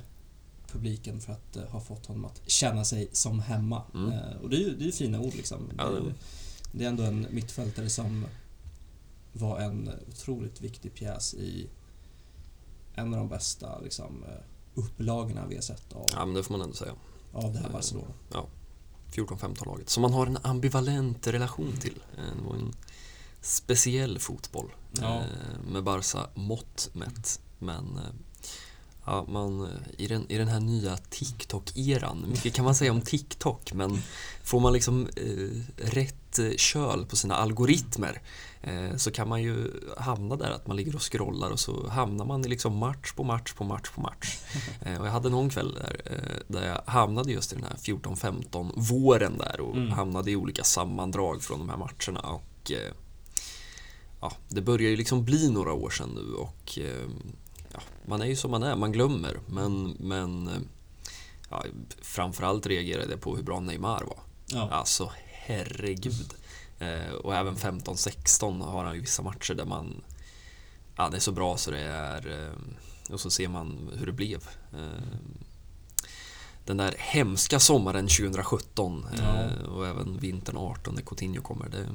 [0.71, 3.83] publiken för att eh, ha fått honom att känna sig som hemma.
[3.93, 4.13] Mm.
[4.43, 5.71] Och det är ju det är fina ord liksom.
[5.77, 6.13] Ja, det, är,
[6.71, 8.25] det- är ändå en mittfältare som
[9.33, 11.67] var en otroligt viktig pjäs i
[12.95, 14.25] en av de bästa liksom,
[14.75, 16.91] upplagorna vi har sett av, Ja, men det får man ändå säga.
[17.33, 18.07] av det här Barcelona.
[19.11, 19.89] 14-15-laget.
[19.89, 21.99] Som man har en ambivalent relation till.
[22.15, 22.73] Det var en
[23.47, 24.71] speciell fotboll.
[24.91, 25.17] Ja.
[25.17, 27.39] eh, Med Barca mått mätt.
[27.59, 28.13] Men eh,
[29.05, 29.69] ja, man, eh,
[30.03, 34.01] i, den, i den här nya TikTok-eran, mycket kan man säga om TikTok men
[34.43, 36.13] får man liksom eh, rätt
[36.57, 38.21] köl på sina algoritmer
[38.61, 42.25] eh, så kan man ju hamna där att man ligger och scrollar och så hamnar
[42.25, 44.37] man i liksom match på match på match på match.
[44.81, 46.01] Eh, och jag hade någon kväll där,
[46.47, 49.91] där jag hamnade just i den här 14-15 våren där och Mm.
[49.91, 52.19] hamnade i olika sammandrag från de här matcherna.
[52.21, 52.71] Och,
[54.21, 57.07] ja, det börjar ju liksom bli några år sedan nu och eh,
[57.73, 59.39] ja, man är ju som man är, man glömmer.
[59.47, 60.53] Men, men eh,
[61.49, 61.63] ja,
[62.01, 64.19] framförallt reagerade jag på hur bra Neymar var.
[64.45, 64.69] Ja.
[64.69, 66.33] Alltså herregud.
[66.79, 70.03] Eh, och även 15-16 har han ju vissa matcher där man
[70.95, 74.11] Ja, det är så bra så det är eh, Och så ser man hur det
[74.11, 74.47] blev.
[74.73, 75.17] Eh,
[76.65, 79.65] Den där hemska sommaren 2017 eh, Ja.
[79.69, 81.69] och även vintern 18 när Coutinho kommer.
[81.69, 81.87] Det,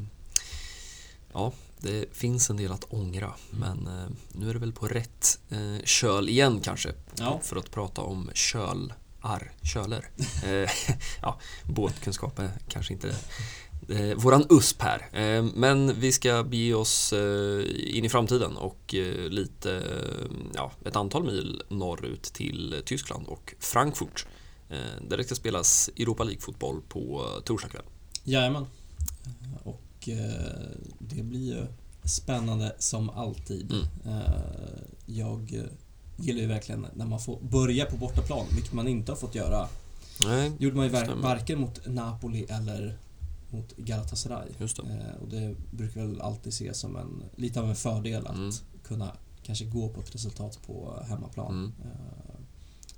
[1.32, 5.38] ja, det finns en del att ångra men eh, nu är det väl på rätt
[5.50, 6.92] eh, köl igen kanske.
[7.18, 7.40] Ja.
[7.42, 10.10] För att prata om kölar, köler.
[10.44, 10.70] Eh,
[11.22, 13.16] ja, båtkunskap är kanske inte
[13.88, 15.08] eh, våran USP här.
[15.12, 17.64] Eh, men vi ska bege oss eh,
[17.96, 18.94] in i framtiden och
[19.28, 19.82] lite,
[20.54, 24.26] ja, ett antal mil norrut till Tyskland och Frankfurt.
[25.08, 27.84] Där det ska spelas Europa League-fotboll på torsdag kväll.
[28.24, 28.66] Jajamän.
[29.64, 31.66] Och eh, det blir ju
[32.04, 33.72] spännande som alltid.
[33.72, 34.18] Mm.
[34.18, 34.30] Eh,
[35.06, 35.62] jag
[36.16, 39.68] gillar ju verkligen när man får börja på bortaplan, vilket man inte har fått göra.
[40.24, 41.22] Nej, Det gjorde man ju Stämmer.
[41.22, 42.98] varken mot Napoli eller
[43.50, 44.48] mot Galatasaray.
[44.58, 44.64] det.
[44.64, 48.52] Eh, och det brukar väl alltid ses som en, lite av en fördel att Mm.
[48.82, 51.52] kunna kanske gå på ett resultat på hemmaplan.
[51.52, 51.72] Mm.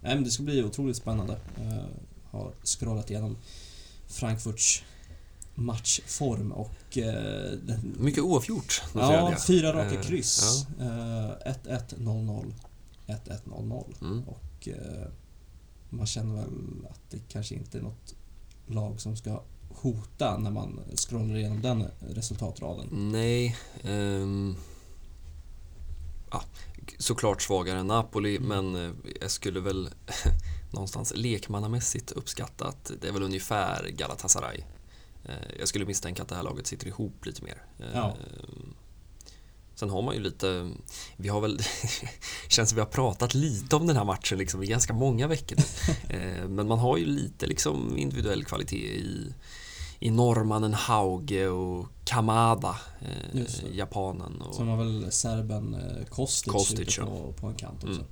[0.01, 1.33] Nej, men det ska bli otroligt spännande.
[1.63, 1.85] Eh,
[2.31, 3.37] har scrollat igenom
[4.07, 4.83] Frankfurts
[5.55, 8.83] matchform och eh, den, Mycket oavgjort.
[8.95, 10.67] Ja, fyra raka Eh, kryss.
[10.81, 12.53] Eh, 1-1, 0-0,
[13.07, 13.95] 1-1, 0-0.
[14.01, 14.23] Mm.
[14.29, 15.07] Och eh,
[15.91, 16.45] man känner väl
[16.91, 18.15] att det kanske inte är något
[18.67, 22.89] lag som ska hota när man scrollar igenom den resultatraden.
[23.13, 23.57] Nej.
[23.85, 24.57] ehm,
[26.31, 26.43] ja,
[26.99, 28.49] såklart svagare än Napoli, Mm.
[28.49, 29.89] men eh, jag skulle väl
[30.73, 34.65] någonstans lekmannamässigt uppskatta att det är väl ungefär Galatasaray.
[35.25, 37.63] Eh, jag skulle misstänka att det här laget sitter ihop lite mer.
[37.79, 38.17] Eh, Ja.
[39.77, 40.71] Sen har man ju lite,
[41.17, 41.59] vi har väl,
[42.49, 45.57] känns som vi har pratat lite om den här matchen liksom i ganska många veckor
[45.57, 45.65] nu.
[46.17, 49.35] Eh, Men man har ju lite liksom individuell kvalitet i,
[50.01, 53.41] i norrmannen Hauge och Kamada, eh,
[53.73, 54.41] japanen.
[54.43, 55.77] Och, Som har väl serben
[56.11, 58.01] Kostic, Kostic, på, på en kant också.
[58.01, 58.07] Mm.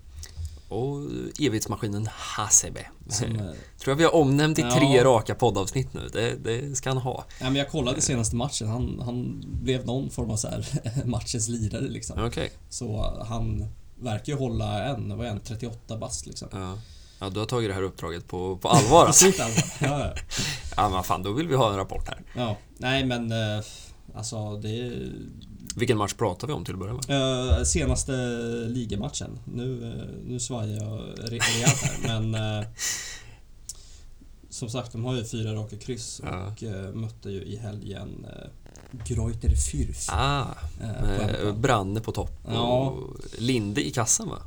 [0.72, 1.02] Och
[1.38, 2.87] evighetsmaskinen Hasebe.
[3.08, 3.37] Som, eh,
[3.78, 5.04] Tror jag vi har omnämnt i tre Ja.
[5.04, 6.08] raka poddavsnitt nu.
[6.12, 7.24] Det, det ska han ha.
[7.40, 10.66] ja, men jag kollade senaste matchen, han, han blev någon form av så här
[11.06, 12.24] matchens lirare liksom.
[12.24, 12.52] Okej.
[12.68, 13.64] Så han
[14.00, 16.48] verkar ju hålla en, vad är han, 38 bast liksom.
[16.52, 16.78] Ja.
[17.18, 19.26] ja, du har tagit det här uppdraget på, på allvar alltså.
[19.37, 19.48] Ja,
[19.80, 20.14] ja.
[20.76, 22.22] Ja, men fan, då vill vi ha en rapport här.
[22.37, 22.56] ja.
[22.78, 23.64] Nej men eh,
[24.14, 25.12] alltså det är
[25.76, 27.11] Vilken match pratar vi om till att börja med?
[27.58, 28.12] Eh, senaste
[28.68, 29.38] ligamatchen.
[29.54, 32.58] Nu, eh, nu svajar jag re- rejält här, men...
[32.61, 32.66] Eh,
[34.50, 38.26] som sagt, de har ju fyra raka kryss och eh, mötte ju i helgen
[39.06, 40.08] Greuter Fürth.
[40.12, 40.44] Ah,
[41.44, 41.52] på.
[41.52, 42.61] Branne på topp Ja.
[42.90, 44.38] och Linde i kassan va?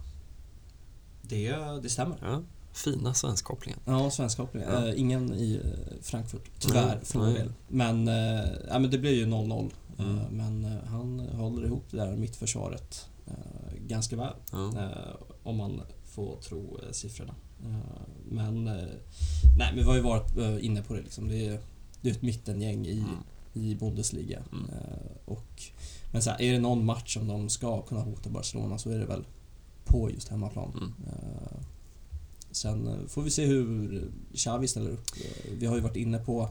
[1.21, 2.17] det, det stämmer.
[2.21, 2.41] Ja,
[2.73, 3.79] fina svenskkopplingen.
[3.85, 4.63] Ja, svenskkoppling.
[4.71, 4.93] Ja.
[4.93, 5.59] Ingen i
[6.01, 7.33] Frankfurt, tyvärr, Nej, för nej.
[7.33, 7.51] del.
[7.67, 8.07] Men,
[8.69, 9.71] ja, men det blir ju 0-0.
[9.99, 10.17] Mm.
[10.17, 14.33] Eh, men eh, han håller ihop det där mittförsvaret eh, ganska väl.
[14.51, 14.71] Ja.
[15.43, 17.35] Om man får tro siffrorna.
[18.29, 18.63] Men...
[18.63, 18.97] Nej,
[19.57, 21.27] men vi har ju varit inne på det liksom.
[21.27, 21.59] Det är,
[22.01, 23.09] det är ett mittengäng i, Mm.
[23.53, 24.43] i Bundesliga.
[24.51, 24.69] Mm.
[25.25, 25.63] Och,
[26.11, 28.99] men så här, är det någon match som de ska kunna hota Barcelona så är
[28.99, 29.25] det väl
[29.85, 30.71] på just hemmaplan.
[30.77, 30.93] Mm.
[32.51, 34.03] Sen får vi se hur
[34.33, 35.05] Xavi ställer upp.
[35.59, 36.49] Vi har ju varit inne på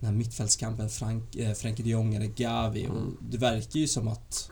[0.00, 3.16] den här mittfältskampen Frank, eh, Frenkie de Jong eller Gavi och Mm.
[3.20, 4.50] det verkar ju som att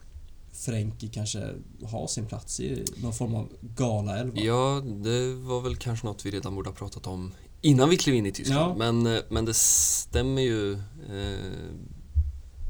[0.52, 1.52] Frenkie kanske
[1.84, 4.40] har sin plats i någon form av galaelva.
[4.40, 8.14] Ja, det var väl kanske något vi redan borde ha pratat om innan vi klev
[8.14, 8.82] in i Tyskland.
[8.82, 8.92] Ja.
[8.92, 10.72] Men, eh, men det stämmer ju
[11.10, 11.70] eh,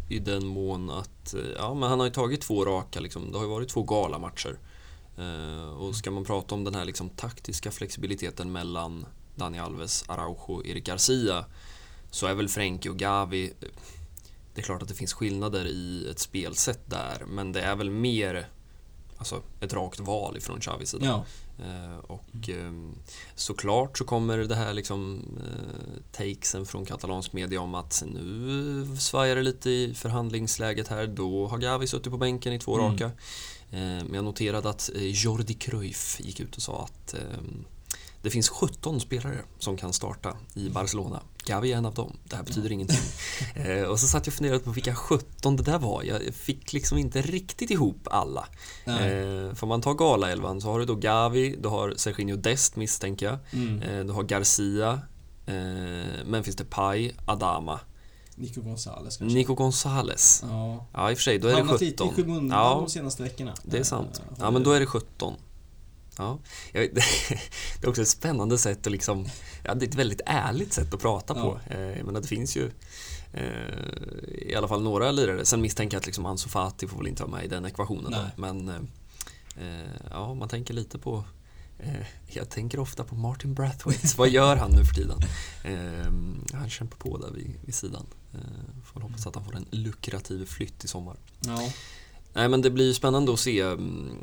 [0.08, 3.38] i den mån att eh, ja, men han har ju tagit två raka, liksom, det
[3.38, 4.58] har ju varit två galamatcher.
[5.18, 10.52] Eh, och ska man prata om den här liksom, taktiska flexibiliteten mellan Dani Alves, Araujo
[10.54, 11.44] och Eric Garcia
[12.16, 13.52] så är väl Frenkie och Gavi
[14.54, 17.90] det är klart att det finns skillnader i ett spelsätt där men det är väl
[17.90, 18.48] mer
[19.16, 21.06] alltså, ett rakt val ifrån Xavis sida.
[21.06, 21.24] Ja,
[21.58, 22.72] Eh, och eh,
[23.34, 29.36] såklart så kommer det här liksom eh, takesen från katalansk media om att nu svajar
[29.36, 31.06] det lite i förhandlingsläget här.
[31.06, 32.92] Då har Gavi suttit på bänken i två Mm.
[32.92, 33.04] raka.
[33.70, 37.20] Eh, men jag noterade att Jordi Cruyff gick ut och sa att eh,
[38.22, 41.20] det finns 17 spelare som kan starta i Barcelona.
[41.46, 42.16] Gavi är en av dem.
[42.24, 42.98] Det här betyder ingenting.
[43.54, 46.02] Eh, och så satt jag och funderade på vilka 17 det där var.
[46.02, 48.46] Jag fick liksom inte riktigt ihop alla.
[48.84, 53.26] Eh, får man ta Galaelvan så har du då Gavi, du har Serginho Dest misstänker
[53.26, 53.38] jag.
[53.52, 53.82] Mm.
[53.82, 55.00] Eh, du har Garcia,
[55.46, 55.54] eh,
[56.26, 57.80] Memphis Depay, Adama,
[58.34, 59.36] Nico Gonzales kanske.
[59.38, 60.44] Nico Gonzales.
[60.48, 60.86] Ja.
[60.92, 62.08] Ja, i och för sig, då är det Hamnat lite 17.
[62.08, 63.54] i skymundan Ja, de senaste veckorna.
[63.62, 64.22] det är sant.
[64.30, 65.34] Eh, Ja, men då är det 17.
[66.18, 66.38] Ja,
[66.72, 66.94] vet,
[67.80, 69.26] det är också ett spännande sätt att liksom,
[69.64, 71.60] ja, det är ett väldigt ärligt sätt att prata på.
[71.66, 72.70] Eh, Jag menar, det finns ju
[73.32, 75.44] eh, i alla fall några lirare.
[75.44, 78.10] Sen misstänker jag att liksom Ansu Fati får väl inte vara med i den ekvationen.
[78.10, 78.30] Nej.
[78.36, 81.24] Men eh, ja, man tänker lite på
[82.26, 84.08] jag tänker ofta på Martin Brathwaite.
[84.16, 85.18] Vad gör han nu för tiden?
[86.52, 88.06] Han kämpar på där vid, vid sidan.
[88.84, 91.16] Får hoppas att han får en lukrativ flytt i sommar.
[91.40, 91.72] Ja.
[92.32, 94.18] Nej men det blir spännande att se mm,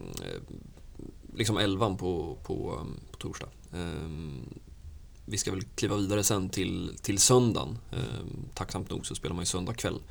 [1.35, 3.47] liksom elvan på, på, mm, på torsdag.
[3.73, 4.49] Ehm,
[5.25, 7.77] Vi ska väl kliva vidare sen till, till söndagen.
[7.91, 10.01] Ehm, Tacksamt nog så spelar man ju söndag kväll.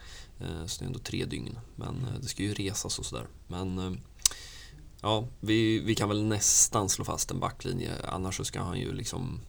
[0.41, 1.59] Eh, Så det är ändå tre dygn.
[1.77, 3.27] Men eh, det ska ju resas och sådär.
[3.49, 3.93] Men eh,
[5.01, 7.93] ja, vi, vi kan väl nästan slå fast en backlinje.
[8.09, 9.41] Annars så ska han ju liksom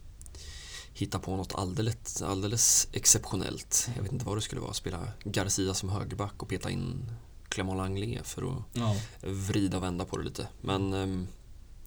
[0.92, 3.88] hitta på något alldeles, alldeles exceptionellt.
[3.96, 4.72] Jag vet inte vad det skulle vara.
[4.72, 7.10] Spela Garcia som högerback och peta in
[7.48, 8.96] Clément Langlais för att Ja.
[9.22, 10.48] vrida och vända på det lite.
[10.60, 11.26] Men ehm,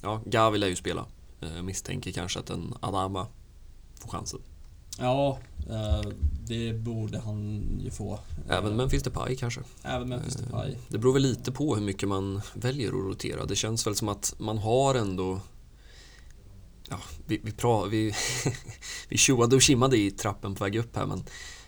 [0.01, 1.05] ja, Gavi lär ju spela.
[1.41, 3.27] Eh, misstänker kanske att en Adama
[3.99, 4.39] får chansen.
[4.99, 6.11] Ja, eh,
[6.47, 8.19] det borde han ju få.
[8.49, 9.61] Även Memphis Depay kanske.
[9.83, 10.75] Även Memphis Eh, Depay.
[10.87, 13.45] Det beror väl lite på hur mycket man väljer att rotera.
[13.45, 15.39] Det känns väl som att man har ändå
[16.89, 18.13] Ja, vi, vi, pra, vi,
[19.09, 21.23] vi tjoade och kimmade i trappen på väg upp här men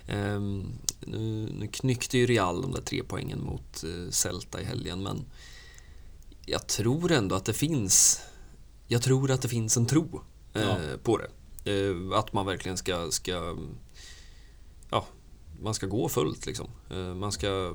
[0.07, 0.65] ehm,
[0.99, 5.25] nu, nu knyckte ju Real de där tre poängen mot eh, Celta i helgen men
[6.51, 8.21] jag tror ändå att det finns
[8.87, 10.21] jag tror att det finns en tro
[10.53, 10.77] eh, Ja.
[11.03, 11.29] på det.
[11.71, 13.57] Eh, att man verkligen ska, ska
[14.91, 15.05] ja,
[15.61, 16.67] man ska gå fullt liksom.
[16.91, 17.73] Eh, man ska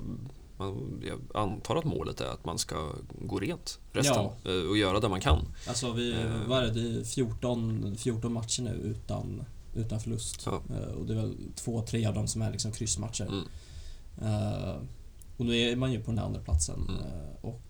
[0.57, 4.51] man, jag antar att målet är att man ska gå rent resten Ja.
[4.51, 5.49] eh, och göra det man kan.
[5.69, 6.49] Alltså vi, Eh.
[6.49, 6.71] vad är det?
[6.83, 10.43] Det är 14, 14 matcher nu utan, utan förlust.
[10.47, 10.61] Ja.
[10.71, 13.27] Eh, Och det är väl två, tre av dem som är liksom kryssmatcher.
[13.27, 13.45] Mm.
[15.37, 17.01] Och nu är man ju på den andra platsen Mm.
[17.41, 17.61] Och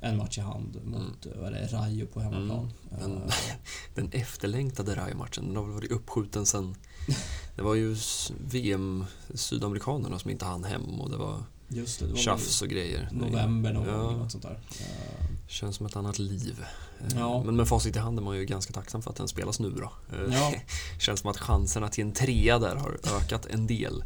[0.00, 2.72] en match i hand mot, är det, Rayo på hemmaplan.
[2.98, 3.10] Mm.
[3.10, 3.34] Men- Eh,
[3.94, 6.74] Den efterlängtade Rayo-matchen, den har väl varit uppskjuten sen
[7.56, 12.06] Det var ju s- VM Sydamerikanerna som inte hann hem och det var Just det,
[12.06, 13.08] det var tjafs och grejer.
[13.12, 14.10] november någon Ja.
[14.10, 14.60] något sånt där.
[14.80, 16.64] Eh, Känns som ett annat liv.
[17.00, 17.42] Eh, Ja.
[17.42, 19.70] Men med facit i hand är man ju ganska tacksam för att den spelas nu
[19.70, 19.92] då.
[20.32, 20.52] Ja.
[21.00, 24.04] Känns som att chanserna till en trea där har ökat en del.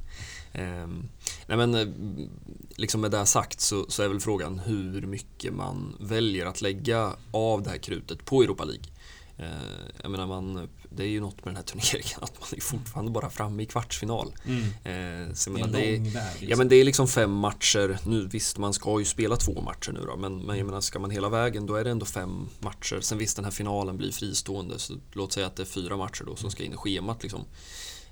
[0.55, 1.09] Ehm,
[1.47, 1.89] nej men eh,
[2.77, 7.17] liksom med det sagt så, så är väl frågan hur mycket man väljer att lägga
[7.31, 8.85] av det här krutet på Europa League.
[9.39, 9.47] Eh,
[10.03, 13.11] jag menar man, det är ju något med den här turneringen att man är fortfarande
[13.11, 14.35] bara framme i kvartsfinal.
[14.45, 15.35] Mm.
[15.35, 16.49] Så jag Det är det liksom.
[16.49, 17.99] Ja men det är liksom fem matcher.
[18.07, 20.17] Nu visst, man ska ju spela två matcher nu då.
[20.17, 23.01] Men, men jag menar, ska man hela vägen då är det ändå fem matcher.
[23.01, 24.79] Sen visst, den här finalen blir fristående.
[24.79, 27.45] Så låt säga att det är fyra matcher då som ska in i schemat liksom.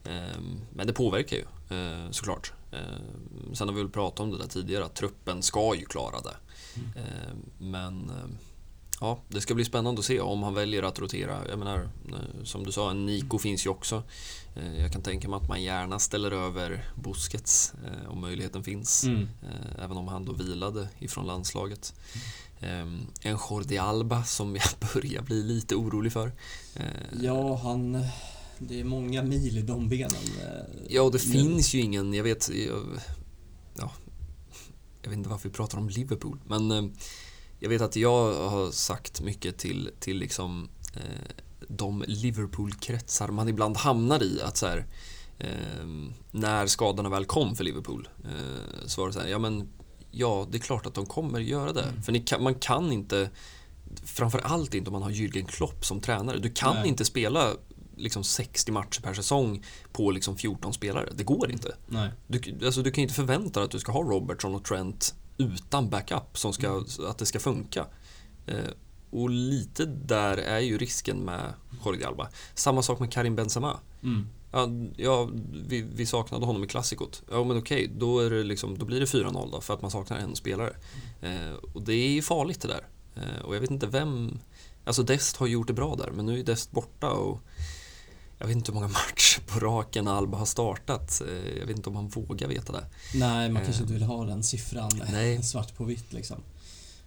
[0.05, 1.45] Ehm, Men det påverkar ju
[1.79, 2.53] eh, såklart.
[2.73, 6.21] Ehm, Sen har vi väl pratat om det där tidigare att truppen ska ju klara
[6.21, 6.37] det.
[7.01, 8.31] Ehm, Men eh,
[9.01, 11.49] ja, det ska bli spännande att se om han väljer att rotera.
[11.49, 11.79] Jag menar,
[12.09, 14.03] eh, som du sa, en Nico finns ju också.
[14.79, 17.73] Jag kan tänka mig att man gärna ställer över Busquets
[18.09, 19.05] om möjligheten finns.
[19.05, 19.29] Mm.
[19.79, 21.95] Även om han då vilade ifrån landslaget.
[22.61, 26.33] Ehm, En Jordi Alba som jag börjar bli lite orolig för.
[27.21, 28.05] Ja, han...
[28.69, 30.11] det är många mil i de benen.
[30.43, 31.33] eh, Ja, och det nu.
[31.33, 32.83] finns ju ingen, jag vet, jag,
[33.79, 33.93] ja,
[35.03, 36.85] jag vet inte varför vi pratar om Liverpool, men eh,
[37.59, 43.77] jag vet att jag har sagt mycket till, till liksom eh, de Liverpool-kretsar man ibland
[43.77, 44.87] hamnar i, att så här,
[45.39, 45.87] eh,
[46.31, 49.69] när skadorna väl kom för Liverpool, eh, så var det så här, ja men,
[50.11, 51.83] ja, det är klart att de kommer göra det.
[51.83, 52.03] Mm.
[52.03, 53.31] För kan, man kan inte,
[54.05, 56.89] framför allt inte om man har Jürgen Klopp som tränare, du kan Nej.
[56.89, 57.53] inte spela
[58.03, 61.09] liksom 60 matcher per säsong på liksom 14 spelare.
[61.15, 61.77] Det går inte.
[61.87, 62.11] Nej.
[62.27, 65.91] Du, alltså, du kan inte förvänta dig att du ska ha Robertson och Trent utan
[65.91, 66.85] backup, som ska, Mm.
[67.09, 67.87] att det ska funka.
[68.47, 68.71] Eh,
[69.11, 71.53] och lite där är ju risken med
[71.85, 72.29] Jordi Alba.
[72.55, 73.79] Samma sak med Karim Benzema.
[74.03, 74.27] Mm.
[74.53, 75.29] Ja, ja
[75.69, 77.23] vi, vi saknade honom i klassikot.
[77.31, 80.37] Ja men okej, då, liksom, då blir det 4-0 då för att man saknar en
[80.37, 80.77] spelare.
[81.21, 82.87] Eh, och det är farligt det där.
[83.15, 84.39] Eh, och jag vet inte vem...
[84.85, 87.41] Alltså Dest har gjort det bra där, men nu är Dest borta och
[88.43, 91.23] jag vet inte hur många matcher på raken Alba har startat.
[91.29, 92.85] Eh, jag vet inte om han vågar veta det.
[93.15, 93.83] Nej, man kanske Eh.
[93.83, 95.43] inte vill ha den siffran Nej.
[95.43, 96.37] svart på vitt liksom.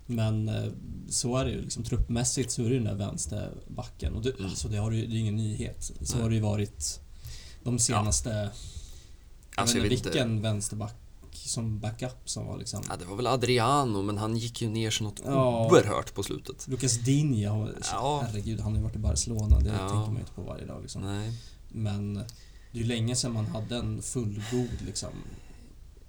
[0.05, 0.71] Men eh,
[1.09, 4.29] så är det ju liksom truppmässigt så är det ju den där vänsterbacken och det,
[4.39, 4.45] Mm.
[4.45, 5.91] alltså, det, har ju, det är ingen nyhet.
[6.01, 6.21] Så Nej.
[6.23, 6.99] har det ju varit
[7.63, 8.49] de senaste...
[9.55, 10.09] Alltså, jag vet inte.
[10.09, 10.95] vilken vänsterback
[11.35, 12.83] som backup som var liksom...
[12.89, 15.65] Ja, det var väl Adriano, men han gick ju ner sig något Ja.
[15.71, 16.67] oerhört på slutet.
[16.67, 18.23] Lucas Digne, har- Ja.
[18.27, 19.77] herregud han har ju varit i Barcelona, det Ja.
[19.77, 21.01] tänker man ju inte på varje dag liksom.
[21.01, 21.33] Nej.
[21.69, 25.09] Men det är ju länge sedan man hade en fullgod liksom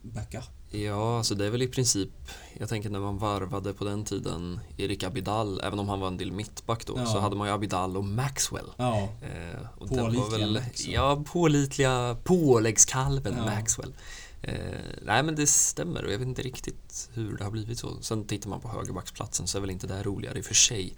[0.02, 0.44] backup.
[0.70, 2.10] Ja, alltså det är väl i princip,
[2.58, 6.16] jag tänker när man varvade på den tiden Erik Abidal, även om han var en
[6.16, 7.06] del mittback då, Ja.
[7.06, 8.66] så hade man ju Abidal och Maxwell.
[8.76, 10.60] Ja, Eh, och Pålitliga var väl.
[10.88, 13.44] Ja, pålitliga påläggskalven Ja.
[13.44, 13.94] Maxwell.
[14.42, 18.02] Eh, nej men det stämmer och jag vet inte riktigt hur det har blivit så.
[18.02, 20.94] Sen tittar man på högerbacksplatsen så är väl inte det roligare i och för sig.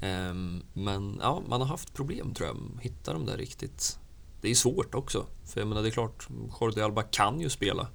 [0.00, 2.82] Ehm, men ja, man har haft problem tror jag.
[2.82, 3.98] Hitta de där riktigt.
[4.40, 5.26] Det är svårt också.
[5.44, 6.28] För jag menar det är klart,
[6.60, 7.88] Jordi Alba kan ju spela.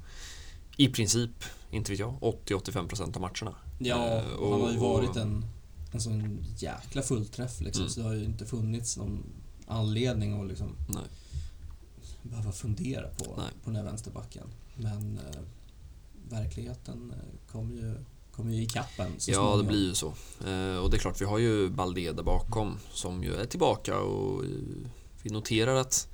[0.77, 2.13] I princip, inte vet jag,
[2.45, 3.55] 80-85% av matcherna.
[3.79, 5.45] Ja, Eh, och han har ju varit en,
[5.91, 7.81] en sån jäkla fullträff liksom.
[7.81, 7.89] Mm.
[7.89, 9.23] Så det har ju inte funnits någon
[9.67, 11.03] anledning att liksom Nej.
[12.23, 13.47] Behöva fundera på, Nej.
[13.63, 14.47] på den här vänsterbacken.
[14.75, 15.41] Men eh,
[16.29, 17.95] verkligheten eh, kommer ju,
[18.31, 19.67] kommer ju ikapp en så Ja, det småningom.
[19.67, 20.07] blir ju så.
[20.47, 23.99] Eh, och det är klart, vi har ju Balde där bakom som ju är tillbaka
[23.99, 24.49] och eh,
[25.23, 26.07] vi noterar att,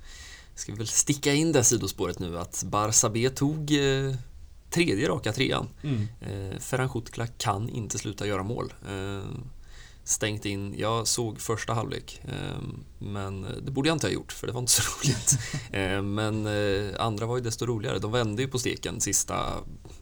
[0.54, 4.14] ska vi väl sticka in det sidospåret nu, att Barça B tog eh,
[4.70, 5.68] tredje raka trean.
[5.82, 6.06] Mm.
[6.20, 8.72] Eh, Ferran Schutkla kan inte sluta göra mål.
[8.88, 9.24] Eh,
[10.04, 12.62] stängt in, jag såg första halvlek, eh,
[12.98, 15.38] men det borde jag inte ha gjort för det var inte så roligt.
[15.72, 17.98] eh, men eh, andra var ju desto roligare.
[17.98, 19.54] De vände ju på steken sista,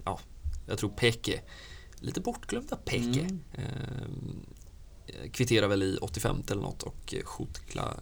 [0.05, 0.21] ja,
[0.67, 1.41] jag tror Peke,
[2.01, 3.21] lite bortglömda Peke.
[3.21, 3.41] Mm.
[3.53, 7.95] Eh, kvitterar väl i 85 eller något och Schutkla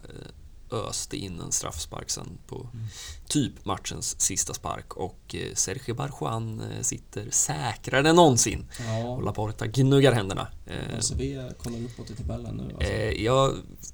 [0.71, 2.85] öste in en straffspark sen på Mm.
[3.27, 9.19] typ matchens sista spark och eh, Sergio Barjuan eh, sitter säkrare än någonsin och Ja,
[9.19, 10.47] Laporta gnuggar händerna.
[10.65, 11.21] Eh, ÖCB
[11.63, 12.93] kollar uppåt i tabellen nu alltså.
[13.23, 13.53] jag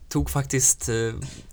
[0.10, 0.90] tog faktiskt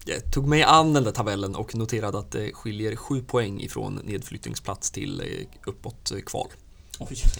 [0.04, 3.94] jag tog mig an den där tabellen och noterade att det skiljer sju poäng ifrån
[4.04, 5.22] nedflyttningsplats till
[5.66, 6.48] uppåt kval.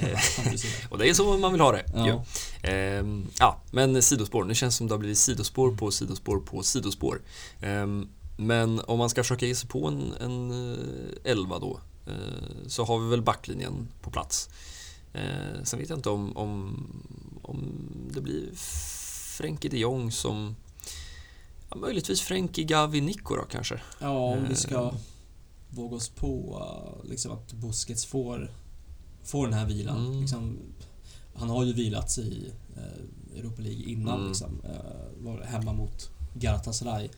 [0.00, 0.18] Eh.
[0.90, 1.84] Och det är så man vill ha det.
[1.94, 2.24] Ja.
[2.62, 4.44] Ehm, ja, men sidospår.
[4.44, 7.22] Nu känns det som det har blivit sidospår på sidospår på sidospår.
[7.62, 12.66] Ehm, men om man ska försöka ge sig på en, en eh, elva då eh,
[12.66, 14.48] så har vi väl backlinjen på plats.
[15.12, 16.86] Eh, sen vet jag inte om, om,
[17.42, 17.64] om
[18.14, 18.48] det blir
[19.36, 20.56] Frenkie de Jong som
[21.70, 23.80] ja, möjligtvis Frenkie Gavi Nico då kanske.
[23.98, 24.94] Ja, om vi ska Eh.
[25.76, 26.62] våga oss på
[27.04, 28.50] liksom att Busquets får,
[29.24, 30.06] får den här vilan.
[30.06, 30.20] Mm.
[30.20, 30.58] Liksom,
[31.34, 34.28] han har ju vilats i uh, Europa League innan Mm.
[34.28, 34.60] liksom.
[34.64, 37.08] Uh, var hemma mot Galatasaray.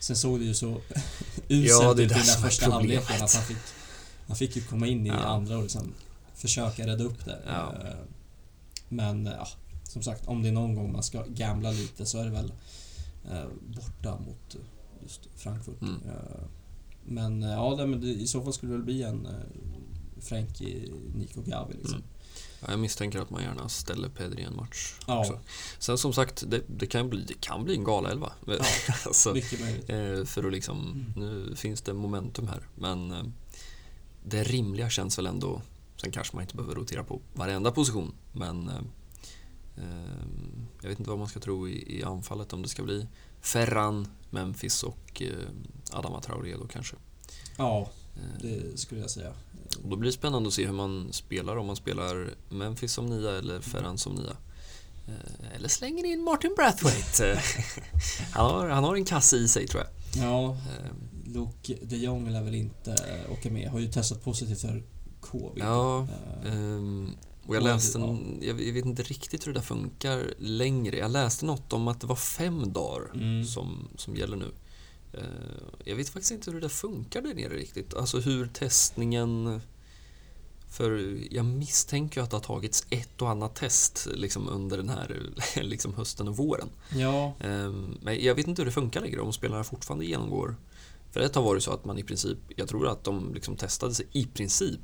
[0.00, 0.80] Sen såg det ju så
[1.48, 3.56] uselt ut i den där första halvleken att han fick,
[4.26, 5.14] han fick ju komma in i Ja.
[5.16, 5.92] andra och liksom
[6.34, 7.38] försöka rädda upp det.
[7.46, 7.74] Ja.
[7.84, 7.94] Eh,
[8.88, 9.48] Men uh, ja,
[9.84, 12.52] som sagt, om det är någon gång man ska gambla lite så är det väl
[13.30, 13.44] eh,
[13.76, 14.60] borta mot eh,
[15.02, 15.82] just Frankfurt.
[15.82, 15.94] Mm.
[15.94, 16.40] Eh,
[17.06, 19.28] men eh, ja, i så fall skulle det väl bli en
[20.20, 21.94] uh, Frenkie, Nico Gavi liksom.
[21.94, 22.04] Mm.
[22.62, 25.20] Ja, jag misstänker att man gärna ställer Pedri i en match Ja.
[25.20, 25.40] också.
[25.78, 28.32] Sen som sagt, det, det, kan, bli, det kan bli en galaelva.
[29.06, 29.90] alltså, Mycket möjligt.
[29.90, 31.12] eh, för att liksom, Mm.
[31.16, 32.68] nu finns det momentum här.
[32.74, 33.22] Men eh,
[34.24, 35.62] det rimliga känns väl ändå,
[35.96, 38.14] sen kanske man inte behöver rotera på varenda position.
[38.32, 38.74] Men eh,
[39.76, 40.16] eh,
[40.82, 42.52] jag vet inte vad man ska tro i, i anfallet.
[42.52, 43.06] Om det ska bli
[43.40, 45.48] Ferran, Memphis och eh,
[45.92, 46.96] Adama Traoré då kanske.
[47.56, 47.88] Ja, Eh,
[48.42, 49.32] det skulle jag säga.
[49.82, 53.06] och då blir det spännande att se hur man spelar, om man spelar Memphis som
[53.06, 54.36] nia eller Ferran som nia.
[55.08, 57.32] Eh, Eller slänger in Martin Brathwaite.
[58.20, 60.24] Eh, han, har, han har en kasse i sig tror jag.
[60.24, 60.90] Ja, Eh,
[61.34, 62.96] Luke de Jong lär väl inte
[63.32, 63.68] åka med.
[63.70, 64.82] Har ju testat positivt för
[65.20, 65.64] covid.
[65.64, 66.06] Ja,
[66.44, 67.10] Eh, ehm,
[67.46, 70.96] och jag läste, en, jag vet inte riktigt hur det där funkar längre.
[70.96, 73.44] Jag läste något om att det var fem dagar Mm.
[73.44, 74.48] som, som gäller nu.
[75.12, 75.22] Eh,
[75.84, 77.94] Jag vet faktiskt inte hur det där funkar där nere riktigt.
[77.94, 79.60] Alltså hur testningen...
[80.68, 84.88] För jag misstänker ju att det har tagits ett och annat test liksom under den
[84.88, 85.30] här
[85.62, 86.68] liksom hösten och våren.
[86.96, 90.56] ja, Ehm, Men jag vet inte hur det funkar längre, om spelarna fortfarande genomgår...
[91.12, 93.94] För ett har varit så att man i princip, jag tror att de liksom testade
[93.94, 94.80] sig i princip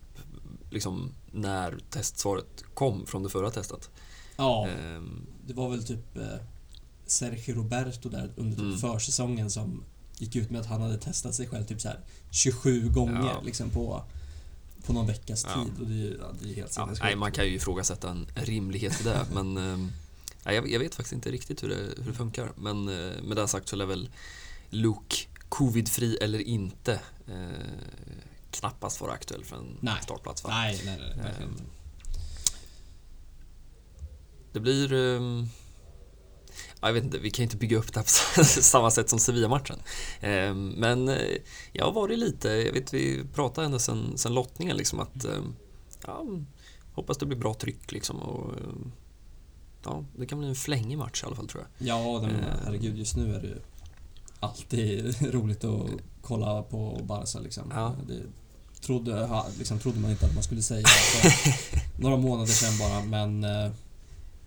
[0.70, 3.90] liksom när testsvaret kom från det förra testet.
[4.36, 6.22] ja, Ehm, det var väl typ eh,
[7.06, 8.78] Sergio Roberto där under typ Mm.
[8.78, 9.82] försäsongen som
[10.18, 12.00] gick ut med att han hade testat sig själv typ så här
[12.30, 13.42] 27 gånger Ja.
[13.44, 14.04] liksom på,
[14.86, 15.64] på någon veckas Ja.
[15.64, 18.26] tid och det är ja, det är helt Ja, nej, man kan ju ifrågasätta en
[18.34, 19.92] rimlighet i det, men ehm,
[20.44, 22.52] nej, jag, jag vet faktiskt inte riktigt hur det, hur det funkar.
[22.56, 24.08] Men eh, med det sagt så lär väl
[24.70, 25.16] Luke
[25.48, 27.48] covidfri eller inte eh,
[28.50, 29.94] knappast vara aktuell för en Nej.
[30.02, 30.44] startplats.
[30.44, 30.50] Va?
[30.50, 31.64] Nej, nej, nej, verkligen Ehm, inte.
[34.52, 34.92] Det blir...
[36.86, 38.90] ehm, ja, jag vet inte, vi kan ju inte bygga upp det här på samma
[38.90, 39.78] sätt som Sevilla-matchen.
[40.20, 41.16] Ehm, Men eh,
[41.72, 45.56] jag har varit lite, jag vet vi pratade ändå sen, sen lottningen liksom att ehm,
[46.06, 46.24] ja,
[46.92, 48.92] hoppas det blir bra tryck liksom och ehm,
[49.84, 51.88] ja, det kan bli en flängig match i alla fall tror jag.
[51.88, 52.46] Ja, den, Eh.
[52.64, 53.58] herregud, just nu är det ju
[54.40, 55.86] alltid roligt att
[56.22, 57.72] kolla på Barca liksom.
[57.74, 57.94] Ja.
[58.08, 58.22] Det
[58.80, 63.44] trodde, liksom, trodde man inte att man skulle säga för några månader sedan bara, men
[63.44, 63.72] eh,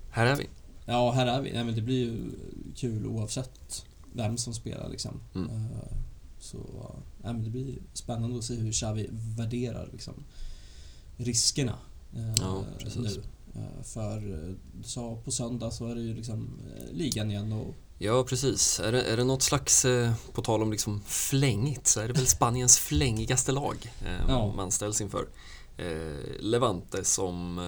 [0.10, 0.50] Här är vi.
[0.90, 1.54] Ja, här är vi.
[1.54, 2.32] Nej, men det blir ju
[2.76, 5.20] kul oavsett vem som spelar liksom.
[5.36, 5.50] Mm.
[5.50, 5.98] Eh,
[6.40, 6.58] Så
[7.24, 10.14] nej, men det blir spännande att se hur Xavi värderar liksom,
[11.18, 11.76] riskerna
[12.16, 12.64] eh, Ja,
[12.96, 13.22] nu.
[13.56, 14.20] Eh, För
[14.78, 16.50] du sa på söndag så är det ju liksom
[16.92, 18.80] ligan igen och Ja, precis.
[18.80, 22.14] Är det, är det något slags, eh, på tal om liksom flängigt, så är det
[22.14, 24.54] väl Spaniens flängigaste lag eh, Ja.
[24.56, 25.28] man ställs inför.
[25.78, 27.60] Eh, Levante som,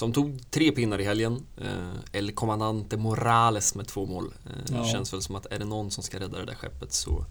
[0.00, 1.46] som tog tre pinnar i helgen.
[1.56, 4.34] Eh, El Comandante Morales med två mål.
[4.46, 4.84] Eh, Ja.
[4.84, 7.24] Känns väl som att är det någon som ska rädda det där skeppet så,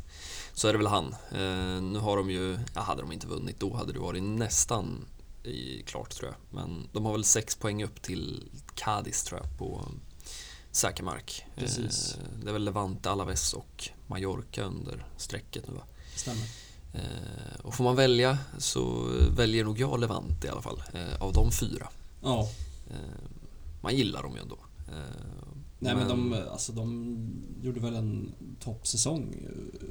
[0.54, 1.16] så är det väl han.
[1.32, 5.06] Eh, nu har de ju, ja, hade de inte vunnit då hade det varit nästan
[5.44, 6.64] i, klart tror jag.
[6.64, 8.44] Men de har väl sex poäng upp till
[8.76, 9.86] Cadiz tror jag på
[10.72, 11.46] säker mark.
[11.56, 12.18] Precis.
[12.44, 15.84] Det är väl Levante, Alaves och Mallorca under strecket nu va?
[16.16, 16.44] stämmer.
[17.64, 20.84] Och får man välja så väljer nog jag Levante i alla fall,
[21.20, 21.90] av de fyra.
[22.22, 22.50] Ja,
[22.90, 22.96] Eh,
[23.82, 24.58] Man gillar dem ju ändå.
[24.88, 25.48] Eh,
[25.80, 27.18] nej men, de, alltså, de
[27.62, 29.36] gjorde väl en toppsäsong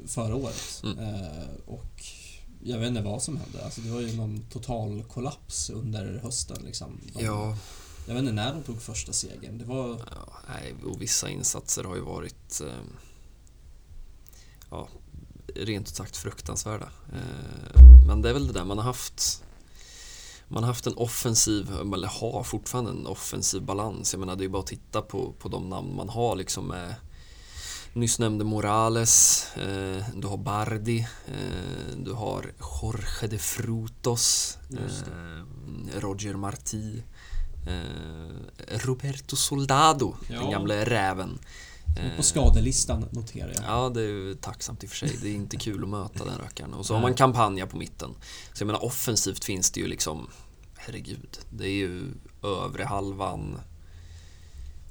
[0.07, 0.81] förra året.
[0.83, 0.99] Mm.
[0.99, 2.03] Eh, och
[2.63, 3.63] jag vet inte vad som hände.
[3.65, 6.57] Alltså, det var ju någon total kollaps under hösten.
[6.65, 6.99] Liksom.
[7.13, 7.57] De, Ja,
[8.07, 9.57] Jag vet inte när de tog första segern.
[9.57, 9.89] Det var...
[10.11, 12.83] ja, nej, och vissa insatser har ju varit eh,
[14.69, 14.87] ja,
[15.55, 16.89] rent ut sagt fruktansvärda.
[17.13, 19.43] Eh, Men det är väl det där man har haft
[20.49, 24.13] man har haft en offensiv, eller har fortfarande en offensiv balans.
[24.13, 26.95] Jag menar det är bara att titta på, på de namn man har liksom med
[27.93, 36.33] Nyss nämnde Morales, eh, du har Bardi, eh, du har Jorge de Frutos, eh, Roger
[36.33, 37.03] Marti,
[37.67, 40.39] eh, Roberto Soldado, Ja.
[40.39, 41.39] den gamle räven.
[41.95, 43.63] På Eh, skadelistan noterar jag.
[43.67, 45.17] Ja, det är ju tacksamt i och för sig.
[45.21, 46.73] Det är inte kul att möta den rackaren.
[46.73, 48.15] Och så har man Campagna på mitten.
[48.53, 50.29] Så jag menar offensivt finns det ju liksom,
[50.77, 52.03] herregud, det är ju
[52.43, 53.59] övre halvan,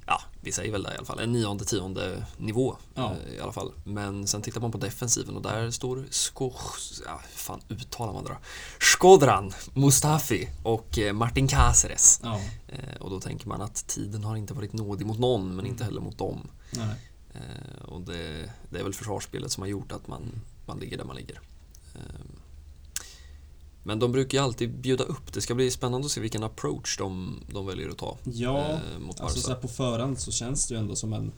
[0.09, 3.13] ja, vi säger väl det i alla fall, en nionde, tionde nivå Ja.
[3.27, 3.73] eh, i alla fall.
[3.85, 6.53] Men sen tittar man på defensiven och där står Sko...
[7.07, 8.37] Ja, hur fan uttalar man det då?
[8.81, 12.21] Skodran, Mustafi och eh, Martin Cáceres.
[12.23, 15.67] Ja, Eh, Och då tänker man att tiden har inte varit nådig mot någon, men
[15.67, 16.49] inte heller mot dem.
[16.71, 16.95] nej.
[17.85, 21.17] Och det, det är väl försvarsspelet som har gjort att man, man ligger där man
[21.17, 21.41] ligger.
[23.89, 25.33] Men de brukar ju alltid bjuda upp.
[25.33, 28.99] Det ska bli spännande att se vilken approach de, de väljer att ta Ja, eh,
[28.99, 31.33] mot alltså så på förhand så känns det ju ändå som en...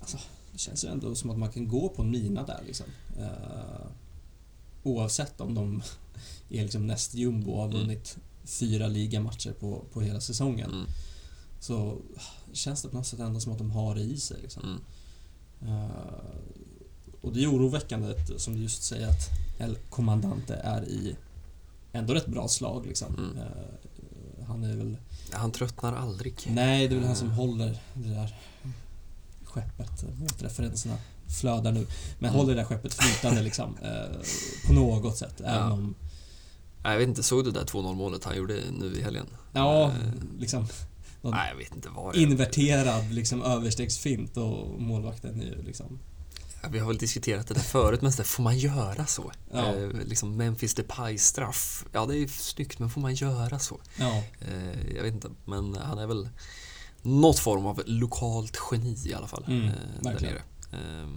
[0.00, 0.18] Alltså,
[0.52, 2.86] det känns ju ändå som att man kan gå på en mina där liksom.
[3.18, 3.86] Eh,
[4.82, 5.82] oavsett om de
[6.50, 7.78] är liksom näst jumbo och har Mm.
[7.80, 10.70] vunnit fyra ligamatcher på, på hela säsongen.
[10.70, 10.86] Mm,
[11.60, 11.96] Så
[12.52, 14.36] känns det på något sätt ändå som att de har det i sig.
[14.42, 14.62] Liksom.
[14.62, 14.80] mm.
[15.74, 15.90] Eh,
[17.20, 19.28] och det är oroväckande som du just säger att
[19.58, 21.16] El Comandante är i
[21.92, 23.14] ändå rätt bra slag liksom.
[23.14, 23.36] Mm.
[23.38, 24.96] Eh, han är väl...
[25.32, 26.34] Han tröttnar aldrig.
[26.50, 27.34] Nej, det är väl han som Eh.
[27.34, 28.36] håller det där
[29.44, 30.04] skeppet.
[30.38, 30.96] Referenserna
[31.40, 31.86] flödar nu.
[32.18, 32.40] Men Mm.
[32.40, 33.76] håller det där skeppet flytande liksom.
[33.82, 34.16] Eh,
[34.66, 35.40] på något sätt.
[35.40, 35.72] Även Ja.
[35.72, 35.94] om...
[36.84, 39.26] Nej, Jag vet inte, såg du det där 2-0 målet han gjorde nu i helgen?
[39.52, 39.92] Ja,
[40.38, 40.66] liksom
[41.22, 45.98] Nej, jag vet inte vad det inverterad liksom överstegsfint och målvakten är ju liksom...
[46.70, 49.32] Vi har väl diskuterat det där förut, men så där, får man göra så?
[49.52, 49.74] Ja.
[49.74, 51.84] Eh, liksom Memphis Depay-straff.
[51.92, 53.80] Ja, det är snyggt, men får man göra så?
[53.96, 56.28] Ja, Eh, jag vet inte, men han är väl
[57.02, 59.44] något form av lokalt geni i alla fall.
[59.48, 60.34] Mm, eh, verkligen.
[60.34, 60.42] nere.
[60.72, 61.08] Eh,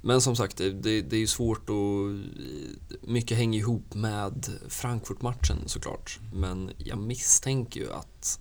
[0.00, 2.14] men som sagt, det, det, det är ju svårt och
[3.00, 6.20] mycket hänger ihop med Frankfurt-matchen såklart.
[6.32, 8.40] Men jag misstänker ju att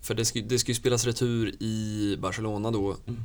[0.00, 3.20] för det ska, det ska ju spelas retur i Barcelona då Mm.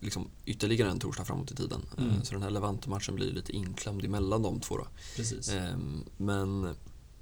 [0.00, 1.80] liksom ytterligare en torsdag framåt i tiden.
[1.98, 2.24] Eh, Mm.
[2.24, 4.86] Så den här Levante-matchen blir lite inklämd emellan de två då.
[5.16, 5.48] precis.
[5.48, 6.74] Ehm, Men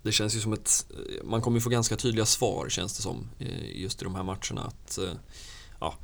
[0.03, 0.87] det känns ju som ett...
[1.25, 4.23] Man kommer ju få ganska tydliga svar känns det som eh, just i de här
[4.23, 4.61] matcherna.
[4.65, 5.13] Att, eh,
[5.81, 5.95] ja,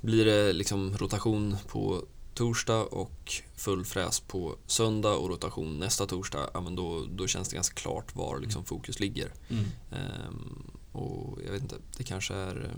[0.00, 6.50] blir det liksom rotation på torsdag och full fräs på söndag och rotation nästa torsdag,
[6.54, 9.32] ja, men då, då känns det ganska klart var liksom fokus ligger.
[9.48, 9.64] Mm.
[9.92, 10.62] Ehm,
[10.98, 12.70] Och jag vet inte, det kanske är,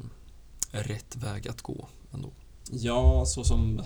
[0.73, 2.33] är rätt väg att gå ändå.
[2.71, 3.83] Ja, så som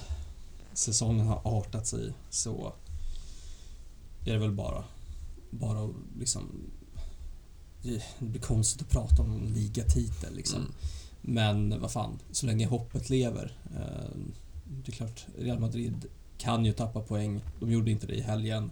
[0.72, 2.72] säsongen har artat sig så
[4.24, 4.85] är det väl bara,
[5.51, 6.70] bara liksom...
[7.82, 10.61] Det blir konstigt att prata om en ligatitel liksom.
[10.61, 10.72] Mm.
[11.20, 13.59] Men vad fan, så länge hoppet lever.
[13.74, 14.16] Eh,
[14.64, 16.07] det är klart, Real Madrid
[16.39, 17.41] kan ju tappa poäng.
[17.61, 18.70] De gjorde inte det i helgen.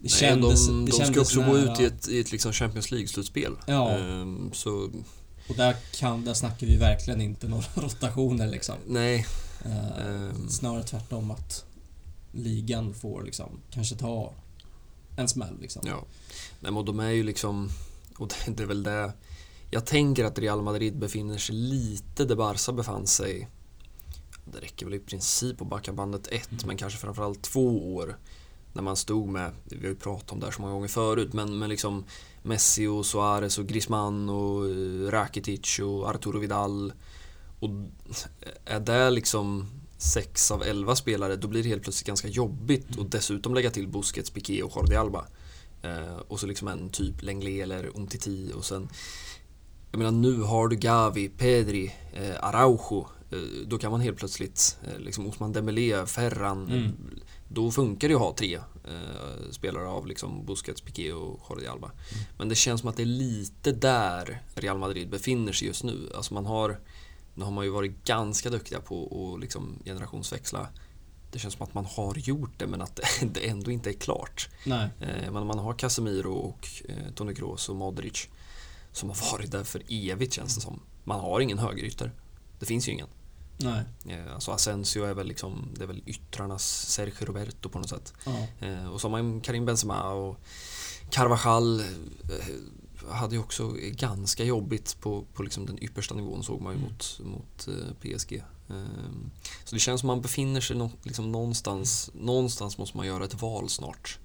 [0.00, 1.72] Det Nej, kändes, de, det de ska kändes också gå nära.
[1.72, 3.56] ut i ett, i ett liksom Champions League-slutspel.
[3.66, 3.90] Ja.
[3.90, 4.70] Ehm, Så
[5.48, 8.74] Och där, kan, där snackar vi verkligen inte några rotationer liksom.
[8.86, 9.26] nej,
[9.64, 10.48] Eh, Ehm.
[10.48, 11.64] Snarare tvärtom att
[12.32, 14.34] ligan får liksom kanske ta
[15.16, 15.82] en smäll liksom.
[15.86, 16.04] Ja.
[16.60, 17.68] Nej, men de är ju liksom,
[18.18, 19.12] och det, det är väl det.
[19.70, 23.48] Jag tänker att Real Madrid befinner sig lite där Barca befann sig.
[24.52, 26.66] Det räcker väl i princip att backa bandet ett, Mm.
[26.66, 28.16] men kanske framförallt två år.
[28.72, 31.32] När man stod med, vi har ju pratat om det här så många gånger förut,
[31.32, 32.04] men, men liksom
[32.42, 36.92] Messi och Suarez och Griezmann och eh, Rakitic och Arturo Vidal.
[37.60, 37.70] Och
[38.64, 39.66] är det liksom
[39.98, 43.88] sex av elva spelare, då blir det helt plötsligt ganska jobbigt och dessutom lägga till
[43.88, 45.26] Busquets, Piqué och Jordi Alba.
[45.82, 48.88] Eh, och så liksom en typ Lenglet eller Umtiti och sen
[49.90, 53.06] Jag menar nu har du Gavi, Pedri, eh, Araujo.
[53.30, 56.68] Eh, då kan man helt plötsligt, eh, liksom Osman Dembélé, Ferran.
[56.68, 56.92] Mm.
[57.48, 61.90] Då funkar det att ha tre eh, spelare av liksom Busquets, Piqué och Jordi Alba.
[62.38, 66.10] Men det känns som att det är lite där Real Madrid befinner sig just nu.
[66.14, 66.80] Alltså man har,
[67.34, 70.68] nu har man ju varit ganska duktiga på att liksom generationsväxla.
[71.32, 73.94] Det känns som att man har gjort det men att det, det ändå inte är
[73.94, 74.48] klart.
[74.66, 74.88] Nej.
[75.00, 78.28] Eh, men man har Casemiro och eh, Toni Kroos och Modric
[78.92, 80.80] som har varit där för evigt känns det som.
[81.04, 82.12] Man har ingen högerytter.
[82.58, 83.08] Det finns ju ingen.
[83.58, 83.82] Nej.
[84.06, 88.12] Eh, alltså Asensio är väl liksom, det är väl yttrarnas Sergio Roberto på något sätt.
[88.26, 88.66] Ja.
[88.66, 90.40] Eh, och så har man Karim Benzema och
[91.10, 91.86] Carvajal eh,
[93.10, 96.90] hade ju också ganska jobbigt på, på liksom den yppersta nivån såg man ju Mm.
[96.90, 97.68] mot, mot
[98.00, 98.32] PSG.
[98.68, 98.84] Eh,
[99.64, 103.42] så det känns som man befinner sig nå, liksom någonstans, någonstans måste man göra ett
[103.42, 104.18] val snart.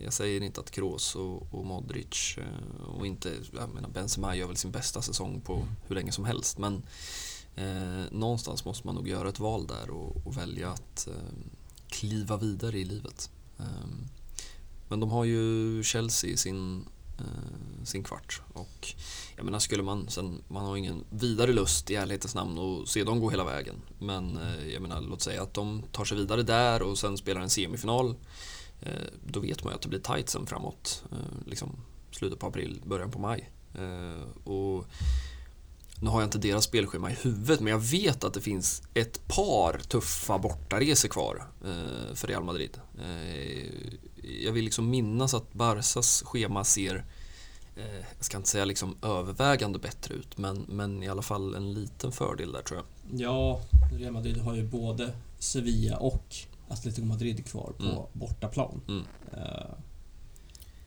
[0.00, 2.38] Jag säger inte att Kroos och, och Modric
[2.98, 5.68] och inte, jag menar Benzema gör väl sin bästa säsong på Mm.
[5.86, 6.82] hur länge som helst men
[7.56, 11.14] eh, någonstans måste man nog göra ett val där och, och välja att eh,
[11.88, 13.30] kliva vidare i livet.
[13.58, 13.88] Eh,
[14.88, 16.84] men de har ju Chelsea i sin,
[17.18, 18.94] eh, sin kvart och
[19.36, 23.04] jag menar skulle man sen, man har ingen vidare lust i ärlighetens namn att se
[23.04, 23.74] dem gå hela vägen.
[23.98, 27.40] Men eh, jag menar låt säga att de tar sig vidare där och sen spelar
[27.40, 28.14] en semifinal.
[28.80, 31.04] Eh, då vet man ju att det blir tight sen framåt.
[31.12, 31.70] Eh, liksom
[32.10, 33.50] slutet på april, början på maj.
[33.74, 34.86] Eh, och
[36.00, 39.28] nu har jag inte deras spelschema i huvudet men jag vet att det finns ett
[39.28, 42.78] par tuffa bortaresor kvar eh, för Real Madrid.
[42.98, 43.66] Eh,
[44.44, 47.04] jag vill liksom minnas att Barsas schema ser
[47.76, 51.74] eh, jag ska inte säga liksom övervägande bättre ut men, men i alla fall en
[51.74, 53.20] liten fördel där tror jag.
[53.20, 53.60] ja,
[53.92, 56.36] Real Madrid har ju både Sevilla och
[56.68, 57.96] Atletico Madrid kvar på Mm.
[58.12, 58.80] bortaplan.
[58.88, 59.04] Mm.
[59.32, 59.70] Eh,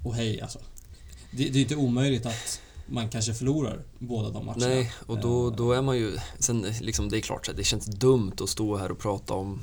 [0.05, 0.59] och hej alltså.
[1.31, 4.67] Det, det är inte omöjligt att man kanske förlorar båda de matcherna.
[4.67, 6.17] Nej, och då, Eh, då är man ju...
[6.39, 9.61] Sen liksom, det är klart, det känns dumt att stå här och prata om...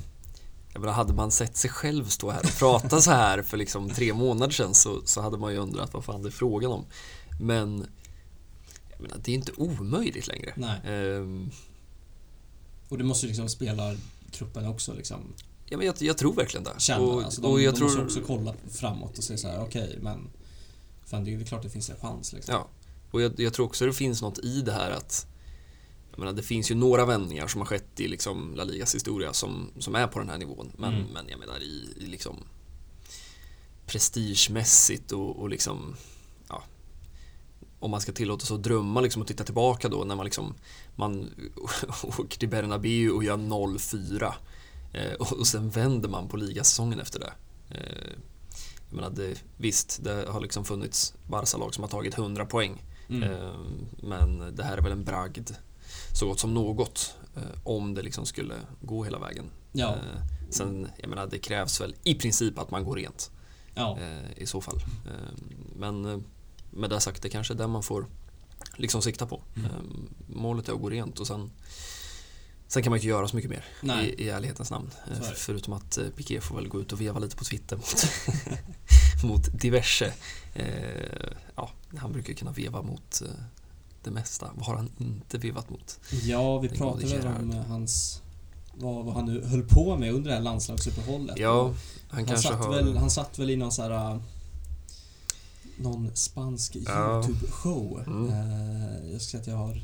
[0.73, 3.89] Jag menar, hade man sett sig själv stå här och prata så här för liksom
[3.89, 6.85] tre månader sedan så, så hade man ju undrat vad fan det är frågan om.
[7.39, 7.87] Men
[8.91, 10.53] jag menar, det är inte omöjligt längre.
[10.55, 11.51] Nej, Ehm,
[12.89, 13.95] och det måste ju liksom spela
[14.31, 15.33] truppen också liksom
[15.69, 16.73] ja, men jag, jag tror verkligen det.
[16.77, 17.01] känna.
[17.03, 19.61] och, alltså, de och jag de tror, måste också kolla framåt och se så här:
[19.61, 20.29] okej, men
[21.05, 22.53] fan det är klart det finns en chans liksom.
[22.53, 22.67] Ja,
[23.11, 25.27] och jag, jag tror också det finns något i det här att
[26.11, 29.33] jag menar, det finns ju några vändningar som har skett i liksom La Ligas historia
[29.33, 30.71] som, som är på den här nivån.
[30.77, 31.05] Men, Mm.
[31.13, 32.35] men jag menar i, i liksom
[33.85, 35.95] prestigemässigt och, och liksom
[36.49, 36.63] ja,
[37.79, 40.53] om man ska tillåta sig att drömma liksom, och titta tillbaka då när man liksom
[40.95, 41.29] man
[42.03, 44.33] åker till Bernabéu och gör 0-4
[44.93, 47.33] eh, och sen vänder man på ligasäsongen efter det.
[47.69, 48.11] Eh,
[48.89, 53.23] jag menar, det, visst, det har liksom funnits Barca-lag som har tagit 100 poäng Mm.
[53.23, 53.53] eh,
[54.03, 55.51] men det här är väl en bragd
[56.13, 59.45] så gott som något eh, om det liksom skulle gå hela vägen.
[59.71, 59.89] Ja.
[59.93, 63.31] Eh, sen, jag menar, det krävs väl i princip att man går rent
[63.75, 63.97] Ja.
[64.35, 64.79] i så fall.
[65.75, 66.23] Men
[66.71, 68.05] med det sagt, det kanske är det man får
[68.75, 69.41] liksom sikta på.
[69.55, 69.71] Mm.
[70.27, 71.51] Målet är att gå rent och sen
[72.67, 74.09] Sen kan man inte göra så mycket mer Nej.
[74.17, 74.91] i, i ärlighetens namn.
[75.11, 77.85] Är förutom att eh, Piqué får väl gå ut och veva lite på Twitter mot,
[79.23, 80.13] mot diverse.
[80.53, 83.27] Eh, ja, han brukar kunna veva mot eh,
[84.03, 84.51] det mesta.
[84.55, 85.99] Vad har han inte vevat mot?
[86.23, 88.21] Ja, vi Den pratade väl om eh, hans...
[88.79, 91.39] Vad, vad han nu höll på med under det här landslagsuppehållet.
[91.39, 91.75] Ja, han,
[92.09, 92.73] han, kanske satt har...
[92.73, 94.11] väl, han satt väl i någon så här...
[94.11, 94.21] äh,
[95.79, 96.75] Någon spansk.
[96.75, 98.03] YouTube-show.
[98.07, 98.29] Mm.
[98.29, 99.81] Eh, jag ska säga att jag har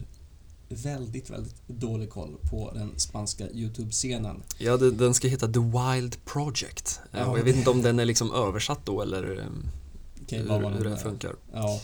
[0.74, 4.44] väldigt, väldigt dålig koll på den spanska YouTube-scenen.
[4.58, 7.00] Ja, den ska heta The Wild Project.
[7.12, 9.46] Eh, Ja, och jag vet inte om den är liksom översatt då eller eh,
[10.24, 11.36] Okej, hur, var hur den funkar.
[11.54, 11.82] Ja,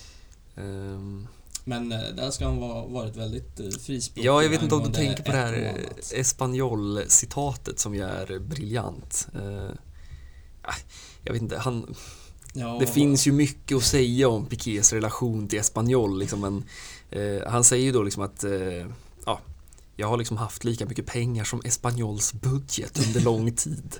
[0.56, 1.28] Ehm,
[1.64, 4.92] men eh, där ska han vara, varit väldigt frispråkig Ja, jag vet inte om du
[4.94, 5.76] tänker på det här.
[6.14, 9.28] Espanol-citatet som ju är briljant.
[10.62, 10.74] Ah,
[11.24, 11.96] jag vet inte, han,
[12.54, 16.64] Ja, det finns ju mycket att säga om Piqués relation till Espanyol liksom, men
[17.12, 18.88] eh, han säger ju då liksom att eh,
[19.26, 19.39] ja,
[19.95, 23.95] jag har liksom haft lika mycket pengar som Espanyols budget under lång tid.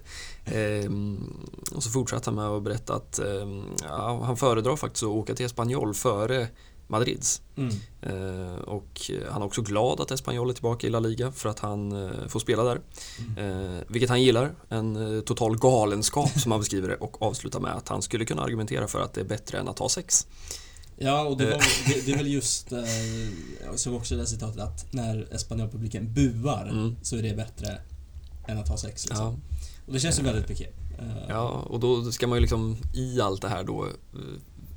[0.46, 5.10] Ehm, och så fortsatte han med att berätta att ehm, ja, han föredrar faktiskt att
[5.10, 6.48] åka till Espanyol före
[6.90, 7.42] Madrids.
[7.56, 7.76] Mm.
[8.02, 9.02] Eh, och
[9.32, 12.28] han är också glad att Espanyol är tillbaka i La Liga för att han eh,
[12.28, 12.82] får spela där.
[13.38, 14.56] Eh, vilket han gillar.
[14.70, 18.42] En eh, total galenskap som han beskriver det och avslutar med att han skulle kunna
[18.44, 20.28] argumentera för att det är bättre än att ha sex.
[21.02, 21.50] Ja, och det, Eh.
[21.52, 22.72] var, det, det är väl just...
[22.72, 22.80] Eh,
[23.66, 26.96] jag såg också det citatet att när Espanyol-publiken buar Mm.
[27.02, 27.82] så är det bättre
[28.48, 29.06] än att ha sex.
[29.10, 29.26] Liksom.
[29.26, 29.36] Ja,
[29.88, 30.66] Och det känns ju väldigt Piqué.
[31.00, 34.20] Eh, ja, och då ska man ju liksom i allt det här då eh,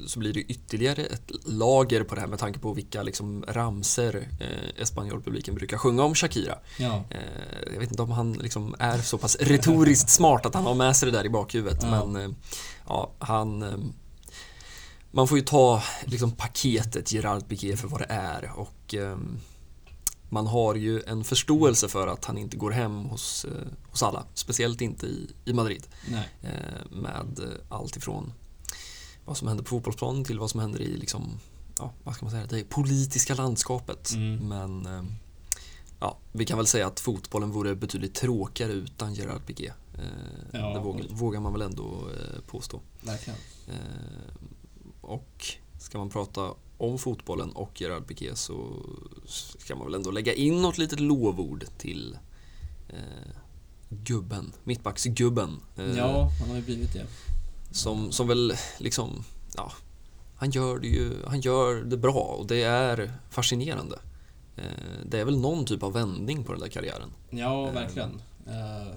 [0.06, 4.28] så blir det ytterligare ett lager på det här med tanke på vilka liksom ramser
[4.40, 6.58] eh, Espanyol-publiken brukar sjunga om Shakira.
[6.78, 7.04] ja.
[7.10, 10.74] Eh, jag vet inte om han liksom är så pass retoriskt smart att han har
[10.74, 11.78] med sig det där i bakhuvudet.
[11.82, 12.06] Ja.
[12.06, 12.30] Men eh,
[12.88, 13.64] ja, han...
[15.14, 19.16] Man får ju ta liksom paketet Gerard Piqué för vad det är och eh,
[20.28, 23.50] man har ju en förståelse för att han inte går hem hos, eh,
[23.90, 24.24] hos alla.
[24.34, 25.86] Speciellt inte i, i Madrid.
[26.42, 28.32] Eh, med allt ifrån
[29.24, 31.38] vad som händer på fotbollsplanen till vad som händer i liksom,
[31.78, 34.12] ja, vad ska man säga, det politiska landskapet.
[34.14, 34.48] Mm.
[34.48, 35.02] Men eh,
[36.00, 39.72] ja, vi kan väl säga att fotbollen vore betydligt tråkigare utan Gerard Piqué.
[39.94, 40.04] Eh,
[40.52, 40.74] Ja.
[40.74, 42.80] det vågar, vågar man väl ändå eh, påstå.
[43.00, 43.38] Verkligen.
[45.02, 45.46] Och
[45.80, 48.72] ska man prata om fotbollen och Gerard Piqué så
[49.58, 52.18] ska man väl ändå lägga in något litet lovord till
[52.88, 53.30] eh,
[53.88, 55.60] gubben, mittbacksgubben.
[55.76, 57.06] Eh, Ja, han har ju blivit det.
[57.70, 59.24] som, som väl liksom,
[59.56, 59.72] ja,
[60.36, 63.98] han gör det ju, han gör det bra och det är fascinerande.
[64.56, 64.64] Eh,
[65.06, 67.10] det är väl någon typ av vändning på den där karriären.
[67.30, 67.74] Ja, Eh.
[67.74, 68.20] verkligen.
[68.46, 68.94] Eh,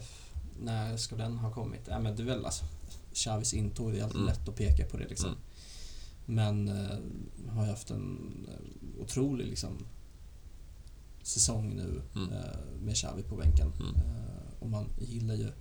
[0.63, 1.81] när ska den ha kommit?
[1.89, 2.65] Ja, men det är väl alltså
[3.13, 4.27] Xavis intåg, det är alltid Mm.
[4.33, 5.29] lätt att peka på det liksom.
[5.29, 5.39] Mm.
[6.25, 6.97] Men eh,
[7.49, 8.19] har ju haft en
[8.49, 9.85] eh, otrolig liksom
[11.23, 12.33] säsong nu Mm.
[12.33, 13.71] eh, med Xavi på bänken.
[13.79, 13.95] Mm.
[13.95, 15.51] Eh, och man gillar ju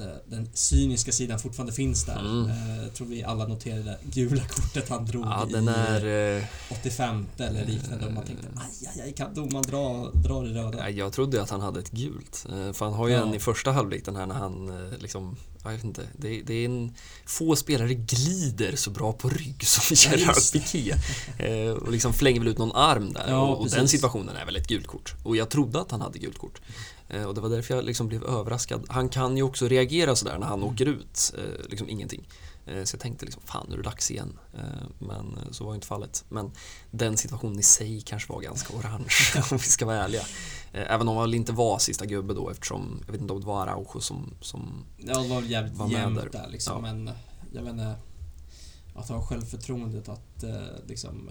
[0.00, 2.20] att eh, den cyniska sidan fortfarande finns där.
[2.20, 2.50] Mm.
[2.50, 6.36] Eh, jag tror vi alla noterade det gula kortet han drog Ja, i den är...
[6.36, 10.54] Eh, 85 eller liknande och man tänkte aj, aj, aj, kan domaren dra, dra det
[10.54, 10.90] röda?
[10.90, 12.46] jag trodde att han hade ett gult.
[12.72, 13.22] För han har ju Ja.
[13.22, 16.64] en i första halvlek, den här när han liksom, jag vet inte, det, det är
[16.64, 16.94] en...
[17.26, 20.58] Få spelare glider så bra på rygg som Ja, Gerard det.
[20.60, 20.94] Piqué.
[21.38, 23.24] Eh, och liksom flänger väl ut någon arm där.
[23.28, 25.14] Ja, och, och den situationen är väl ett gult kort.
[25.24, 26.60] Och jag trodde att han hade gult kort.
[27.08, 28.86] Eh, och det var därför jag liksom blev överraskad.
[28.88, 30.74] Han kan ju också reagera sådär när han Mm.
[30.74, 31.34] åker ut.
[31.38, 32.28] Eh, liksom ingenting.
[32.66, 34.38] Eh, så jag tänkte liksom, fan nu är det dags igen.
[34.98, 36.24] Men så var inte fallet.
[36.28, 36.50] Men
[36.90, 39.08] den situationen i sig kanske var ganska orange
[39.50, 40.22] om vi ska vara ärliga.
[40.72, 43.46] Även om han väl inte var sista gubbe då eftersom, jag vet inte om det
[43.46, 46.28] var Araujo som, som Ja, det var jävligt Var med jämnt där.
[46.40, 46.84] där, liksom.
[46.84, 46.92] Ja.
[46.92, 47.10] Men
[47.52, 47.94] jag vet inte.
[48.94, 50.44] Att ha självförtroendet att
[50.86, 51.30] liksom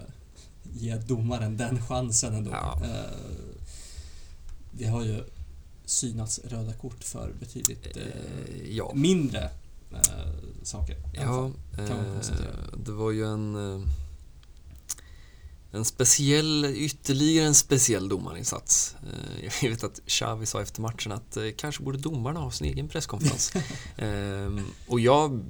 [0.73, 2.51] ge domaren den chansen ändå.
[2.51, 2.81] Ja.
[4.71, 5.23] Det har ju
[5.85, 8.91] synats röda kort för betydligt eh, eh, ja.
[8.95, 9.49] mindre
[9.91, 9.99] eh,
[10.63, 10.95] saker.
[11.13, 11.53] Ja, fall,
[11.87, 12.55] kan man eh, konstatera.
[12.85, 13.87] det var ju en eh,
[15.71, 18.95] en speciell, ytterligare en speciell domarinsats.
[19.61, 23.53] Jag vet att Xavi sa efter matchen att kanske borde domarna ha sin egen presskonferens.
[23.97, 25.43] Ehm, och jag,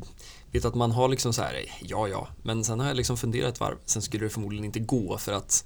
[0.52, 3.54] vet att man har liksom så här, ja ja, men sen har jag liksom funderat
[3.54, 5.66] ett varv, sen skulle det förmodligen inte gå för att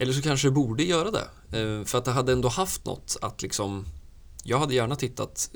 [0.00, 1.28] eller så kanske det borde göra det.
[1.60, 3.86] Eh, för att det hade ändå haft något att liksom
[4.42, 5.50] Jag hade gärna tittat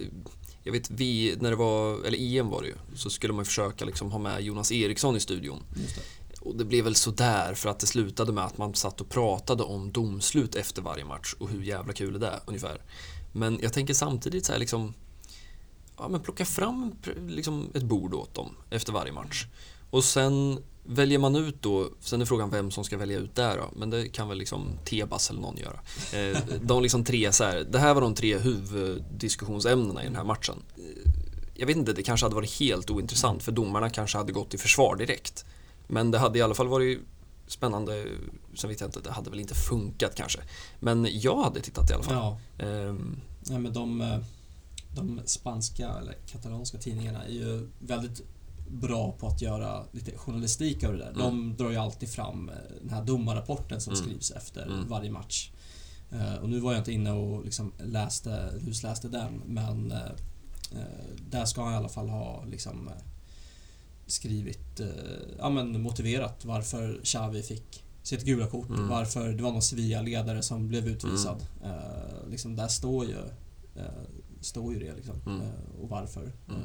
[0.63, 3.85] Jag vet vi, när det var, eller EM var det ju Så skulle man försöka
[3.85, 6.41] liksom ha med Jonas Eriksson i studion det.
[6.41, 9.63] Och det blev väl sådär för att det slutade med att man satt och pratade
[9.63, 12.83] om domslut efter varje match och hur jävla kul det är ungefär.
[13.33, 14.95] Men jag tänker samtidigt så här liksom
[15.97, 16.93] Ja men plocka fram
[17.29, 19.47] liksom ett bord åt dem efter varje match.
[19.91, 23.57] Och sen väljer man ut då, sen är frågan vem som ska välja ut där
[23.57, 25.81] då, men det kan väl liksom Tebas eller någon göra.
[26.13, 30.25] Eh, de liksom tre så här, det här var de tre huvudiskussionsämnena i den här
[30.25, 30.63] matchen.
[30.77, 31.13] Eh,
[31.55, 34.59] jag vet inte, det kanske hade varit helt ointressant för domarna kanske hade gått i
[34.59, 35.45] försvar direkt.
[35.87, 37.01] Men det hade i alla fall varit
[37.47, 38.07] spännande,
[38.55, 40.39] sen vet jag inte, det hade väl inte funkat kanske.
[40.81, 42.15] Men jag hade tittat i alla fall.
[42.15, 42.65] Ja.
[42.65, 44.19] Ehm, Nej, men de, eh,
[44.95, 48.23] de spanska eller katalanska tidningarna är ju väldigt
[48.69, 51.13] bra på att göra lite journalistik av det där.
[51.19, 54.05] De drar ju alltid fram eh, den här domarrapporten som Mm.
[54.05, 54.89] skrivs efter Mm.
[54.89, 55.51] varje match.
[56.13, 59.99] Eh, Och nu var jag inte inne och liksom läste, lusläste den, men eh,
[61.31, 62.91] där ska han i alla fall ha liksom
[64.07, 64.81] skrivit,
[65.39, 68.89] ja men motiverat varför Xavi fick sitt gula kort, Mm.
[68.89, 71.47] varför det var någon Sevilla-ledare som blev utvisad.
[71.65, 73.17] Eh, liksom där står ju,
[74.41, 75.41] står ju det liksom, Mm.
[75.83, 76.33] och varför.
[76.49, 76.61] Mm.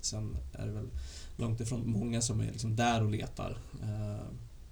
[0.00, 0.88] Sen är det väl
[1.36, 3.58] långt ifrån många som är liksom där och letar.
[3.82, 4.24] Eh,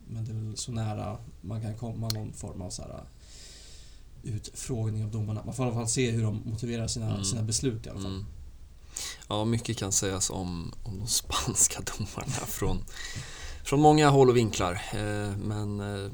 [0.08, 3.04] men det är väl så nära man kan komma någon form av så här
[4.22, 5.42] utfrågning av domarna.
[5.44, 7.24] Man får i alla fall se hur de motiverar sina, Mm.
[7.24, 8.10] sina beslut i alla fall.
[8.14, 8.26] Mm.
[9.28, 12.78] Ja, mycket kan sägas om, om de spanska domarna från,
[13.64, 14.72] från många håll och vinklar.
[14.94, 16.10] Eh, men eh,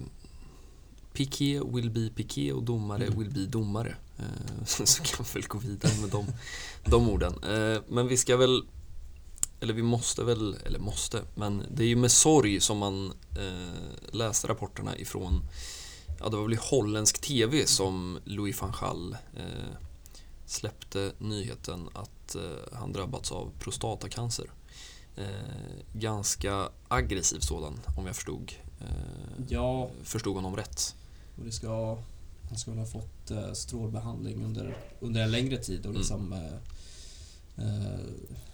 [1.12, 3.18] Piqué will be Piqué och domare Mm.
[3.18, 3.94] will be domare.
[4.18, 6.26] Eh, så kan vi väl gå vidare med de,
[6.84, 7.32] de orden.
[7.44, 8.62] Eh, men vi ska väl,
[9.60, 14.14] eller vi måste väl, eller måste, men det är ju med sorg som man eh,
[14.14, 15.42] läste rapporterna ifrån
[16.20, 19.76] Ja, det var väl i holländsk TV som Louis van Gaal eh,
[20.46, 22.42] släppte nyheten att eh,
[22.78, 24.50] han drabbats av prostatacancer.
[25.16, 25.24] Eh,
[25.92, 30.94] ganska aggressiv sådan, om jag förstod, eh, Ja, förstod honom rätt.
[31.38, 31.98] och det ska...
[32.48, 35.98] Han ska väl ha fått eh, strålbehandling under, under en längre tid och Mm.
[35.98, 36.54] liksom eh,
[37.64, 38.00] eh,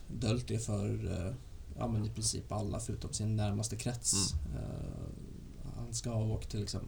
[0.08, 1.32] döljt det för eh,
[1.78, 4.34] ja, men i princip alla förutom sin närmaste krets.
[4.34, 4.56] Mm.
[4.56, 6.80] Eh, han ska ha åkt till liksom,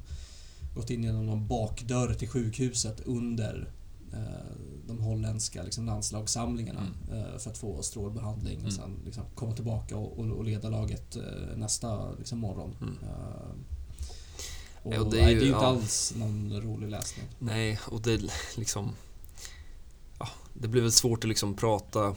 [0.75, 3.71] gått in genom någon bakdörr till sjukhuset under
[4.13, 4.57] eh,
[4.87, 8.73] de holländska liksom, landslagssamlingarna eh, för att få strålbehandling och Mm.
[8.77, 11.17] sen liksom, komma tillbaka och, och, och leda laget
[11.57, 12.77] nästa liksom, morgon.
[12.81, 12.95] Mm.
[14.83, 15.67] Och, och det är ju- det är ju inte ja.
[15.67, 17.27] alls någon rolig läsning.
[17.39, 18.23] Nej, och det
[18.57, 18.91] liksom...
[20.19, 22.15] Ja, det blir väl svårt att liksom prata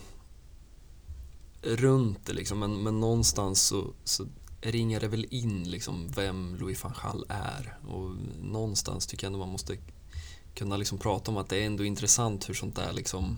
[1.62, 4.26] runt det liksom, men, men någonstans så, så
[4.60, 7.78] ringar det väl in liksom vem Louis van Gaal är.
[7.88, 8.10] Och
[8.42, 9.76] någonstans tycker jag ändå man måste
[10.54, 13.36] kunna liksom prata om att det är ändå intressant hur sånt där liksom...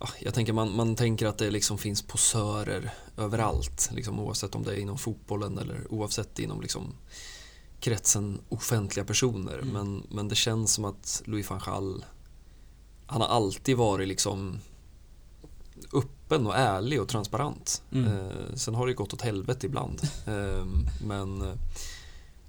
[0.00, 4.62] Ja, jag tänker man, man tänker att det liksom finns posörer överallt, liksom, oavsett om
[4.62, 6.94] det är inom fotbollen eller oavsett inom liksom
[7.80, 9.58] kretsen offentliga personer.
[9.58, 9.68] Mm.
[9.68, 12.04] Men, men det känns som att Louis van Gaal,
[13.06, 14.60] han har alltid varit liksom
[15.92, 17.82] öppen och ärlig och transparent.
[17.92, 18.12] Mm.
[18.12, 20.00] Eh, sen har det gått åt helvete ibland.
[20.26, 20.66] eh,
[21.06, 21.54] men eh,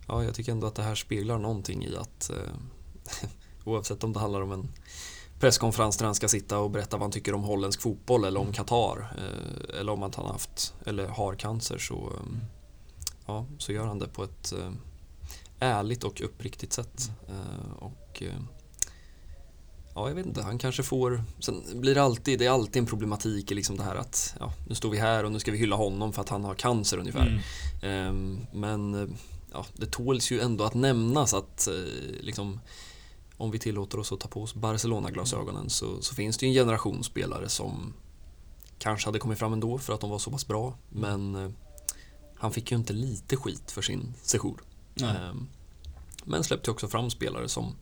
[0.08, 3.30] ja, jag tycker ändå att det här speglar någonting i att eh,
[3.66, 4.68] oavsett om det handlar om en
[5.39, 8.54] presskonferens där han ska sitta och berätta vad han tycker om holländsk fotboll eller om
[8.54, 12.38] Qatar eh, eller om att han har haft eller har cancer så, eh,
[13.26, 14.54] ja, så gör han det på ett
[15.64, 17.12] ärligt och uppriktigt sätt.
[17.28, 18.24] Eh, och
[19.96, 20.41] Ja, jag vet inte.
[20.41, 21.24] Han kanske får...
[21.39, 24.54] Sen blir det alltid, det är alltid en problematik i liksom det här att ja,
[24.68, 26.98] nu står vi här och nu ska vi hylla honom för att han har cancer
[26.98, 27.28] ungefär.
[27.28, 27.39] Mm.
[27.84, 29.16] Ehm, men
[29.52, 31.74] ja, det tåls ju ändå att nämnas att eh,
[32.22, 32.60] liksom,
[33.38, 36.66] om vi tillåter oss att ta på oss Barcelona-glasögonen så, så finns det ju en
[36.66, 37.94] generation spelare som
[38.80, 40.78] kanske hade kommit fram ändå för att de var så pass bra.
[40.89, 41.50] Men eh,
[42.36, 44.62] han fick ju inte lite skit för sin sejour.
[45.02, 45.48] Ehm,
[46.24, 47.76] Men släppte också fram spelare som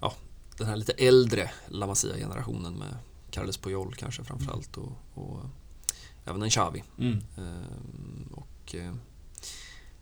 [0.00, 0.14] ja,
[0.60, 2.94] den här lite äldre La Masia-generationen med
[3.30, 5.40] Carles Puyol kanske framförallt och, och
[6.24, 6.82] även en Xavi.
[6.98, 7.18] Mm.
[7.36, 8.94] Ehm, Och eh,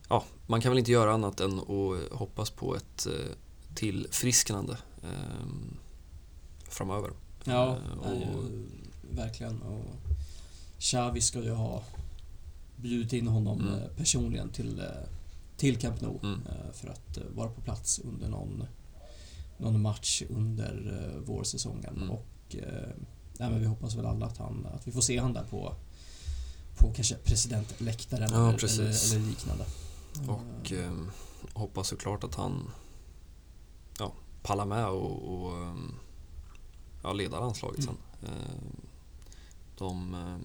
[0.09, 3.35] ja, man kan väl inte göra annat än att hoppas på ett eh,
[3.75, 5.77] tillfrisknande ehm,
[6.69, 7.11] framöver.
[7.45, 9.63] Ja, Eh, nej, och- verkligen.
[9.63, 9.85] Och
[10.79, 11.83] Xavi ska ju ha
[12.77, 13.75] bjudit in honom Mm.
[13.75, 14.87] eh, personligen till, eh,
[15.57, 16.41] till Camp Nou Mm.
[16.47, 18.65] eh, för att eh, vara på plats under någon,
[19.59, 21.97] någon match under eh, vårsäsongen.
[21.97, 22.11] Mm.
[22.11, 22.89] Och, eh,
[23.39, 25.75] nej, men vi hoppas väl alla att, han, att vi får se han där på,
[26.79, 29.65] på kanske presidentläktaren Ja, eller, eller, eller liknande.
[30.27, 30.93] Och eh,
[31.53, 32.71] hoppas såklart att han
[33.99, 35.75] ja, pallar med och, och eh,
[37.03, 37.97] ja, leda landslaget sen.
[38.23, 38.83] Eh,
[39.79, 40.37] de, eh,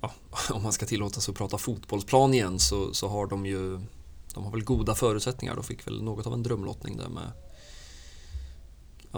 [0.00, 0.12] ja,
[0.54, 3.80] om man ska tillåta sig att prata fotbollsplan igen så, så har de ju
[4.34, 5.54] de har väl goda förutsättningar.
[5.54, 7.32] De fick väl något av en drömlottning där med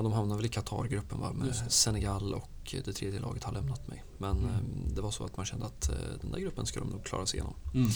[0.00, 1.32] Ja, de hamnade väl i Qatar-gruppen va?
[1.32, 1.54] med.
[1.68, 4.04] Senegal och det tredje laget har lämnat mig.
[4.18, 4.50] Men Mm.
[4.50, 7.04] eh, det var så att man kände att eh, den där gruppen ska de nog
[7.04, 7.54] klara sig igenom.
[7.74, 7.88] Mm.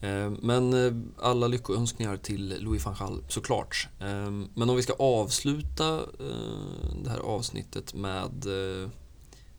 [0.00, 3.88] Eh, Men alla lyckoönskningar till Louis van Gaal såklart.
[4.00, 6.00] Eh, Men om vi ska avsluta
[7.04, 8.46] det här avsnittet med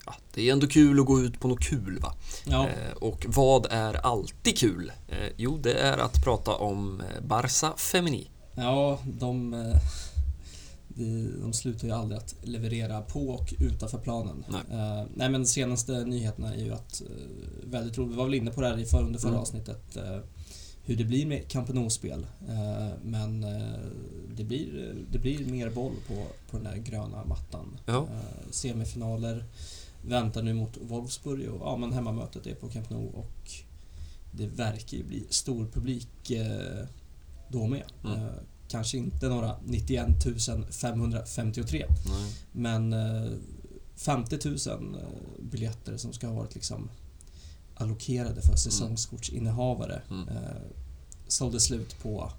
[0.05, 2.13] Ja, det är ändå kul att gå ut på något kul va?
[2.45, 2.67] Ja,
[3.01, 4.91] Och vad är alltid kul?
[5.37, 8.29] Jo, det är att prata om Barça Femini.
[8.55, 9.51] ja de,
[10.97, 14.45] de, de slutar ju aldrig att leverera på och utanför planen.
[14.49, 14.79] Nej.
[14.79, 17.07] Eh, nej men senaste nyheterna är ju att eh,
[17.69, 19.41] väldigt roligt, vi var väl inne på det här i för, under förra Mm.
[19.41, 20.19] avsnittet eh,
[20.83, 22.27] hur det blir med Camp Nou-spel.
[22.49, 23.79] Eh, men eh,
[24.35, 26.13] det, blir, det blir mer boll på,
[26.51, 27.79] på den där gröna mattan.
[27.85, 27.97] Ja.
[27.97, 29.45] Eh, semifinaler
[30.07, 33.51] väntar nu mot Wolfsburg och ja, men hemmamötet är på Camp Nou och
[34.31, 36.85] det verkar ju bli stor publik eh,
[37.49, 37.83] då med.
[38.05, 38.19] Mm.
[38.67, 40.07] Eh, kanske inte några 91
[40.71, 42.33] 553 Nej.
[42.51, 43.31] men eh,
[43.95, 44.55] 50 000
[44.95, 45.07] eh,
[45.41, 46.89] biljetter som ska ha varit liksom
[47.75, 50.27] allokerade för säsongskortsinnehavare Mm.
[50.27, 50.35] eh,
[51.27, 52.31] sålde slut på,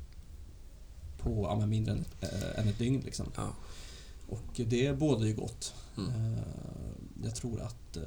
[1.18, 3.01] på ja, men mindre än, eh, än ett dygn.
[3.05, 3.26] Liksom.
[3.37, 3.49] Ja.
[4.29, 5.74] Och det bådar ju gott.
[5.99, 6.11] Mm.
[6.11, 6.43] Eh,
[7.24, 8.03] jag tror att eh,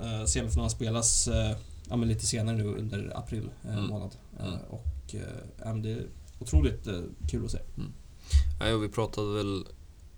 [0.00, 1.56] eh, semifinalen spelas eh,
[1.88, 3.84] ja, lite senare nu under april eh, Mm.
[3.90, 4.10] månad.
[4.38, 4.58] Eh, Mm.
[4.70, 6.02] och eh, det
[6.38, 7.58] otroligt eh, kul att se.
[7.76, 7.92] Mm.
[8.60, 9.66] Ja, vi pratade väl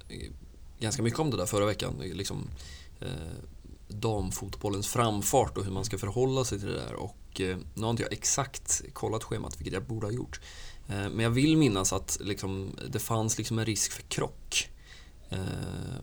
[0.09, 0.31] eh,
[0.79, 1.95] ganska mycket om det där förra veckan.
[1.99, 2.51] Liksom,
[3.01, 3.09] eh,
[3.89, 6.95] damfotbollens framfart och hur man ska förhålla sig till det där.
[6.95, 10.41] Och, eh, nu har inte jag exakt kollat schemat, vilket jag borde ha gjort.
[10.89, 14.71] Eh, men jag vill minnas att liksom, det fanns liksom en risk för krock.
[15.31, 15.39] Eh,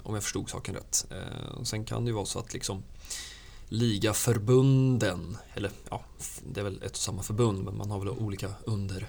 [0.04, 1.06] om jag förstod saken rätt.
[1.12, 2.84] Eh, och sen kan det ju vara så att liksom
[3.70, 6.04] ligaförbunden, eller ja,
[6.54, 9.08] det är väl ett och samma förbund men man har väl olika under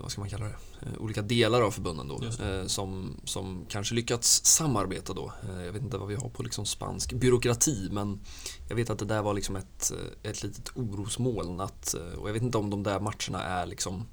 [0.00, 3.94] vad ska man kalla det, eh, olika delar av förbunden då eh, som, som kanske
[3.94, 5.32] lyckats samarbeta då.
[5.48, 8.20] Eh, jag vet inte vad vi har på liksom spansk byråkrati men
[8.68, 12.28] jag vet att det där var liksom ett, eh, ett litet orosmoln att, eh, och
[12.28, 14.06] jag vet inte om de där matcherna är liksom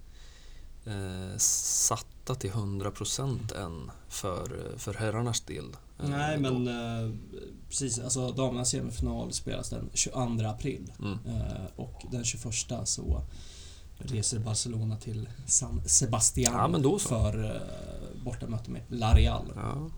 [0.86, 5.76] eh, satta till 100% än för, eh, för herrarnas del.
[6.00, 6.42] eh, Nej då.
[6.60, 7.16] men eh,
[7.70, 10.92] precis, alltså damernas semifinal spelas den 22 april.
[11.00, 11.20] Mm.
[11.26, 12.54] Eh, och den 21
[12.86, 13.22] så
[13.98, 17.10] reser Barcelona till San Sebastian Ja, men då så.
[17.10, 17.62] för eh,
[18.24, 19.46] bortamöte med La Real.
[19.56, 19.90] Ja.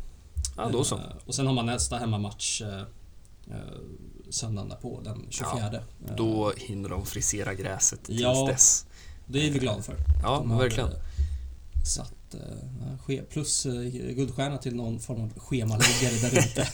[0.57, 0.95] ja, då så.
[0.95, 2.81] Eh, och sen har man nästa hemmamatch eh,
[4.29, 5.65] söndagen därpå, den 24.
[5.73, 8.45] Eh, Då hinner de frisera gräset tills Ja.
[8.47, 8.85] dess.
[9.25, 9.95] det är vi glada för.
[10.23, 10.89] Ja, De har, verkligen.
[11.85, 12.11] Satt
[13.29, 13.63] plus
[14.15, 16.67] guldstjärna till någon form av schemaliggare där ute.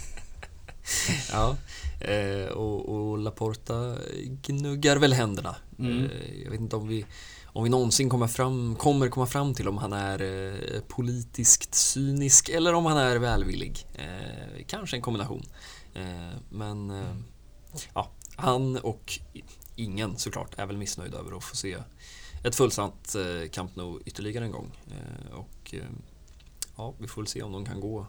[1.32, 1.57] Ja,
[1.99, 5.55] eh, och, och Laporta gnuggar väl händerna.
[5.79, 6.05] Mm.
[6.05, 7.05] Eh, jag vet inte om vi,
[7.45, 12.49] om vi någonsin kommer, fram, kommer komma fram till om han är eh, politiskt cynisk
[12.49, 13.88] eller om han är välvillig.
[14.67, 15.45] Kanske en kombination.
[16.49, 17.15] Men eh,
[17.93, 19.19] ja, han och
[19.75, 21.77] ingen såklart är väl missnöjd över att få se
[22.43, 23.15] ett fullsatt
[23.51, 24.71] Camp Nou ytterligare en gång.
[25.34, 25.75] Och
[26.77, 28.05] ja, vi får väl se om de kan gå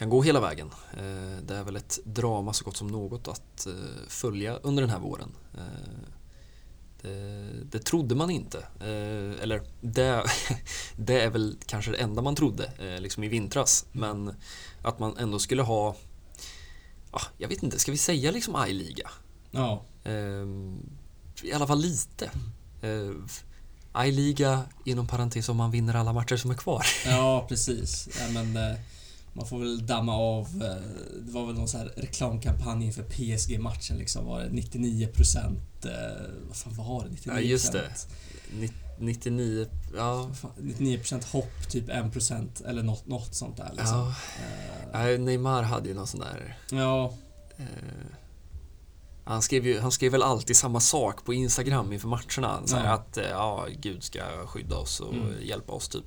[0.00, 0.70] kan gå hela vägen.
[0.92, 3.72] Eh, Det är väl ett drama så gott som något att eh,
[4.08, 5.32] följa under den här våren.
[5.54, 6.08] Eh,
[7.02, 8.66] Det, det trodde man inte.
[9.42, 10.24] Eller det,
[10.96, 13.86] det är väl kanske det enda man trodde liksom i vintras.
[13.92, 14.34] Men
[14.82, 15.96] att man ändå skulle ha,
[17.12, 19.10] ja, jag vet inte, ska vi säga liksom I-liga?
[19.50, 19.82] ja,
[21.42, 22.30] I alla fall lite.
[24.06, 26.86] I-liga inom parentes om man vinner alla matcher som är kvar.
[27.06, 28.08] ja precis.
[28.20, 28.58] Ja, men,
[29.32, 30.46] man får väl damma av.
[30.62, 30.74] eh,
[31.26, 34.26] Det var väl någon så här reklamkampanj inför PSG-matchen liksom.
[34.26, 35.90] Var det 99% eh,
[36.48, 37.10] Vad fan var det?
[37.10, 37.32] 99%?
[37.34, 37.90] Ja, just det.
[38.52, 39.66] Ni- 99,
[39.96, 40.14] ja.
[40.26, 43.98] Vad fan, 99% hopp, typ 1% eller något, något sånt där liksom.
[43.98, 44.14] ja.
[44.92, 46.58] Nej, Neymar hade ju någon sån där...
[46.70, 47.12] ja,
[47.56, 47.64] Eh,
[49.24, 52.60] han, skrev ju, han skrev väl alltid samma sak på Instagram inför matcherna.
[52.66, 52.80] Så Ja.
[52.92, 55.32] Att ja, Gud ska skydda oss och Mm.
[55.42, 56.04] hjälpa oss typ.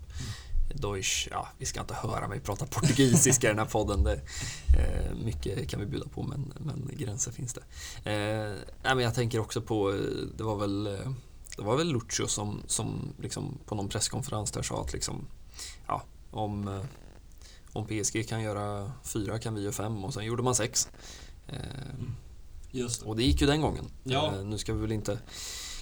[0.74, 4.04] Deutsch, ja, vi ska inte höra mig prata portugisiska i den här podden.
[4.04, 4.22] Det,
[4.78, 7.62] eh, mycket kan vi bjuda på men, men gränser finns det.
[8.12, 9.98] Eh, nej, men jag tänker också på, eh,
[10.38, 11.12] det var väl, eh,
[11.58, 15.28] det var väl Lucio som, som liksom på någon presskonferens där sa att liksom,
[15.88, 16.84] ja, om, eh,
[17.74, 20.90] om PSG kan göra fyra kan vi göra fem och sen gjorde man sex.
[21.48, 21.58] Eh,
[22.72, 23.06] Just det.
[23.08, 23.86] Och det gick ju den gången.
[24.04, 24.34] Ja.
[24.36, 25.20] Eh, nu ska vi väl inte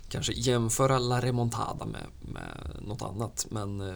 [0.10, 3.96] kanske jämföra La Remontada med, med något annat, men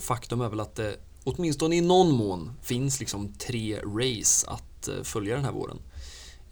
[0.00, 5.02] faktum är väl att det åtminstone i någon mån finns liksom tre race att eh,
[5.02, 5.78] följa den här våren.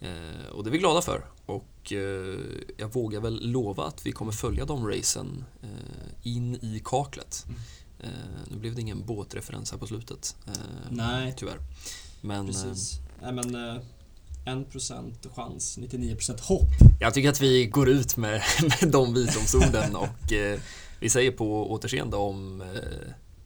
[0.01, 1.25] Eh, och det är vi glada för.
[1.45, 2.39] Och eh,
[2.77, 7.45] jag vågar väl lova att vi kommer följa de racen eh, in i kaklet.
[7.47, 7.59] Mm.
[7.99, 10.35] Eh, nu blev det ingen båtreferens här på slutet.
[10.47, 10.53] Eh,
[10.89, 11.57] Nej, Tyvärr.
[12.21, 12.93] Men eh, precis.
[13.21, 13.75] Nej men...
[13.75, 13.81] Eh,
[14.45, 16.69] 1% chans, 99% hopp.
[16.99, 18.41] jag tycker att vi går ut med,
[18.81, 20.59] med de visdomsorden och eh,
[20.99, 22.67] vi säger på återseende om eh,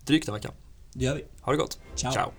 [0.05, 0.51] drygt en vecka.
[0.93, 1.25] Det gör vi.
[1.41, 1.79] Ha det gott.
[1.95, 2.11] Ciao.
[2.11, 2.31] Ciao.